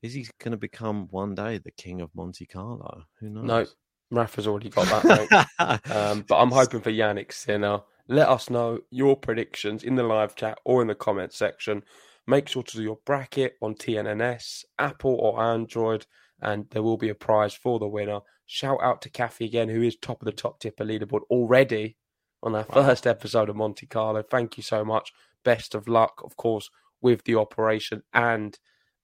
is 0.02 0.12
he 0.12 0.26
going 0.40 0.50
to 0.52 0.58
become 0.58 1.06
one 1.10 1.34
day 1.36 1.58
the 1.58 1.70
king 1.70 2.00
of 2.00 2.10
Monte 2.16 2.46
Carlo? 2.46 3.04
Who 3.20 3.30
knows? 3.30 3.44
No, 3.44 3.66
Rafa's 4.10 4.46
already 4.48 4.70
got 4.70 4.86
that. 4.86 5.46
Um, 5.90 6.24
but 6.28 6.36
I'm 6.38 6.50
hoping 6.50 6.80
for 6.80 6.90
Jannik 6.90 7.32
Sinner. 7.32 7.80
Let 8.08 8.28
us 8.28 8.50
know 8.50 8.80
your 8.90 9.16
predictions 9.16 9.82
in 9.82 9.96
the 9.96 10.02
live 10.02 10.36
chat 10.36 10.58
or 10.64 10.80
in 10.80 10.88
the 10.88 10.94
comment 10.94 11.32
section. 11.32 11.82
Make 12.26 12.48
sure 12.48 12.62
to 12.62 12.76
do 12.76 12.82
your 12.82 12.98
bracket 13.04 13.56
on 13.60 13.74
TNNS, 13.74 14.64
Apple 14.78 15.14
or 15.14 15.40
Android, 15.40 16.06
and 16.40 16.66
there 16.70 16.82
will 16.82 16.96
be 16.96 17.08
a 17.08 17.14
prize 17.14 17.54
for 17.54 17.78
the 17.78 17.88
winner. 17.88 18.20
Shout 18.46 18.78
out 18.82 19.02
to 19.02 19.10
Kathy 19.10 19.44
again, 19.44 19.68
who 19.68 19.82
is 19.82 19.96
top 19.96 20.22
of 20.22 20.26
the 20.26 20.32
top 20.32 20.60
tipper 20.60 20.84
leaderboard 20.84 21.22
already 21.30 21.96
on 22.42 22.54
our 22.54 22.64
first 22.64 23.06
episode 23.06 23.48
of 23.48 23.56
Monte 23.56 23.86
Carlo. 23.86 24.22
Thank 24.22 24.56
you 24.56 24.62
so 24.62 24.84
much. 24.84 25.12
Best 25.44 25.74
of 25.74 25.88
luck, 25.88 26.20
of 26.24 26.36
course, 26.36 26.70
with 27.00 27.24
the 27.24 27.36
operation 27.36 28.02
and 28.12 28.58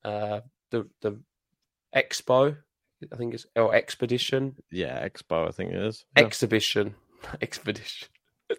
uh, 0.05 0.41
the 0.71 0.89
the 1.01 1.21
expo. 1.95 2.57
I 3.13 3.17
think 3.17 3.35
it's 3.35 3.47
or 3.57 3.75
expedition, 3.75 4.57
yeah, 4.71 5.05
Expo, 5.09 5.49
I 5.49 5.51
think 5.51 5.73
it 5.73 5.81
is. 5.83 6.05
Yeah. 6.17 6.25
exhibition, 6.25 6.95
expedition. 7.43 8.09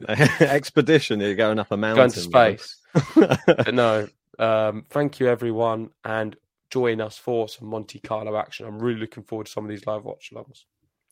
Expedition. 0.39 1.19
You're 1.19 1.35
going 1.35 1.59
up 1.59 1.71
a 1.71 1.77
mountain. 1.77 1.97
going 1.97 2.11
to 2.11 2.19
space. 2.19 2.77
but 3.15 3.73
no, 3.73 4.07
um, 4.39 4.85
thank 4.89 5.19
you 5.19 5.27
everyone, 5.27 5.89
and 6.03 6.35
join 6.69 7.01
us 7.01 7.17
for 7.17 7.47
some 7.47 7.67
Monte 7.67 7.99
Carlo 7.99 8.35
action. 8.35 8.65
I'm 8.65 8.79
really 8.79 8.99
looking 8.99 9.23
forward 9.23 9.45
to 9.45 9.51
some 9.51 9.63
of 9.63 9.69
these 9.69 9.85
live 9.85 10.03
watch 10.03 10.31
alongs. 10.33 10.63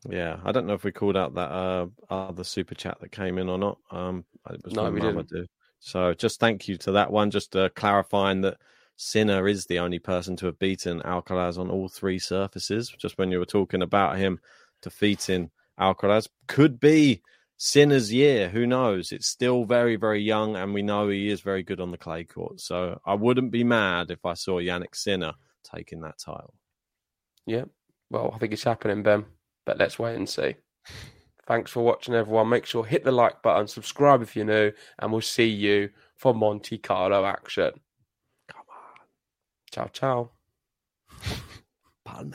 Yeah, 0.09 0.39
I 0.43 0.51
don't 0.51 0.65
know 0.65 0.73
if 0.73 0.83
we 0.83 0.91
called 0.91 1.15
out 1.15 1.35
that 1.35 1.51
uh, 1.51 1.85
other 2.09 2.43
super 2.43 2.73
chat 2.73 2.97
that 3.01 3.11
came 3.11 3.37
in 3.37 3.49
or 3.49 3.57
not. 3.57 3.77
Um, 3.91 4.25
it 4.49 4.63
was 4.63 4.73
No, 4.73 4.89
we 4.89 4.99
Mamadou. 4.99 5.45
So 5.79 6.13
just 6.13 6.39
thank 6.39 6.67
you 6.67 6.77
to 6.77 6.91
that 6.93 7.11
one. 7.11 7.31
Just 7.31 7.55
uh, 7.55 7.69
clarifying 7.75 8.41
that 8.41 8.57
Sinner 8.97 9.47
is 9.47 9.65
the 9.65 9.79
only 9.79 9.99
person 9.99 10.35
to 10.37 10.47
have 10.47 10.59
beaten 10.59 11.01
Alcaraz 11.01 11.57
on 11.57 11.69
all 11.69 11.89
three 11.89 12.19
surfaces. 12.19 12.89
Just 12.89 13.17
when 13.17 13.31
you 13.31 13.39
were 13.39 13.45
talking 13.45 13.81
about 13.81 14.17
him 14.17 14.39
defeating 14.81 15.51
Alcaraz, 15.79 16.27
could 16.47 16.79
be 16.79 17.21
Sinner's 17.63 18.11
year. 18.11 18.49
Who 18.49 18.65
knows? 18.65 19.11
It's 19.11 19.27
still 19.27 19.65
very, 19.65 19.95
very 19.95 20.19
young, 20.19 20.55
and 20.55 20.73
we 20.73 20.81
know 20.81 21.09
he 21.09 21.29
is 21.29 21.41
very 21.41 21.61
good 21.61 21.79
on 21.79 21.91
the 21.91 21.97
clay 21.97 22.23
court. 22.23 22.59
So 22.59 22.99
I 23.05 23.13
wouldn't 23.13 23.51
be 23.51 23.63
mad 23.63 24.09
if 24.09 24.25
I 24.25 24.33
saw 24.33 24.59
Jannik 24.59 24.95
Sinner 24.95 25.33
taking 25.63 26.01
that 26.01 26.17
title. 26.17 26.55
Yeah, 27.45 27.65
well, 28.09 28.31
I 28.33 28.39
think 28.39 28.53
it's 28.53 28.63
happening, 28.63 29.03
Ben. 29.03 29.25
But 29.63 29.77
let's 29.77 29.99
wait 29.99 30.15
and 30.15 30.27
see. 30.27 30.55
Thanks 31.47 31.69
for 31.69 31.83
watching, 31.83 32.15
everyone. 32.15 32.49
Make 32.49 32.65
sure 32.65 32.83
hit 32.83 33.03
the 33.03 33.11
like 33.11 33.43
button, 33.43 33.67
subscribe 33.67 34.23
if 34.23 34.35
you're 34.35 34.43
new, 34.43 34.71
and 34.97 35.11
we'll 35.11 35.21
see 35.21 35.47
you 35.47 35.91
for 36.15 36.33
Monte 36.33 36.79
Carlo 36.79 37.25
action. 37.25 37.73
Come 38.47 38.63
on, 38.71 39.05
Ciao, 39.71 39.85
ciao. 39.93 40.31
Palme. 42.05 42.33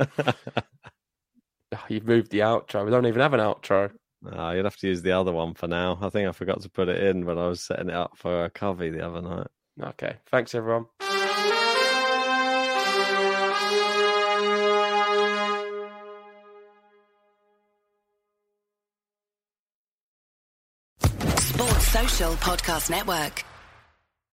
Oh, 0.00 1.84
you've 1.88 2.08
moved 2.08 2.32
the 2.32 2.40
outro. 2.40 2.84
We 2.84 2.90
don't 2.90 3.06
even 3.06 3.22
have 3.22 3.34
an 3.34 3.38
outro. 3.38 3.92
Uh, 4.26 4.52
you'd 4.52 4.64
have 4.64 4.76
to 4.78 4.88
use 4.88 5.02
the 5.02 5.12
other 5.12 5.32
one 5.32 5.54
for 5.54 5.66
now. 5.68 5.98
I 6.00 6.08
think 6.08 6.28
I 6.28 6.32
forgot 6.32 6.60
to 6.62 6.68
put 6.68 6.88
it 6.88 7.02
in 7.02 7.26
when 7.26 7.38
I 7.38 7.48
was 7.48 7.60
setting 7.60 7.88
it 7.88 7.94
up 7.94 8.16
for 8.16 8.44
a 8.44 8.50
covey 8.50 8.90
the 8.90 9.06
other 9.06 9.22
night. 9.22 9.46
Okay. 9.80 10.16
Thanks, 10.30 10.54
everyone. 10.54 10.86
Sports 21.38 21.88
Social 21.88 22.32
Podcast 22.34 22.90
Network. 22.90 23.44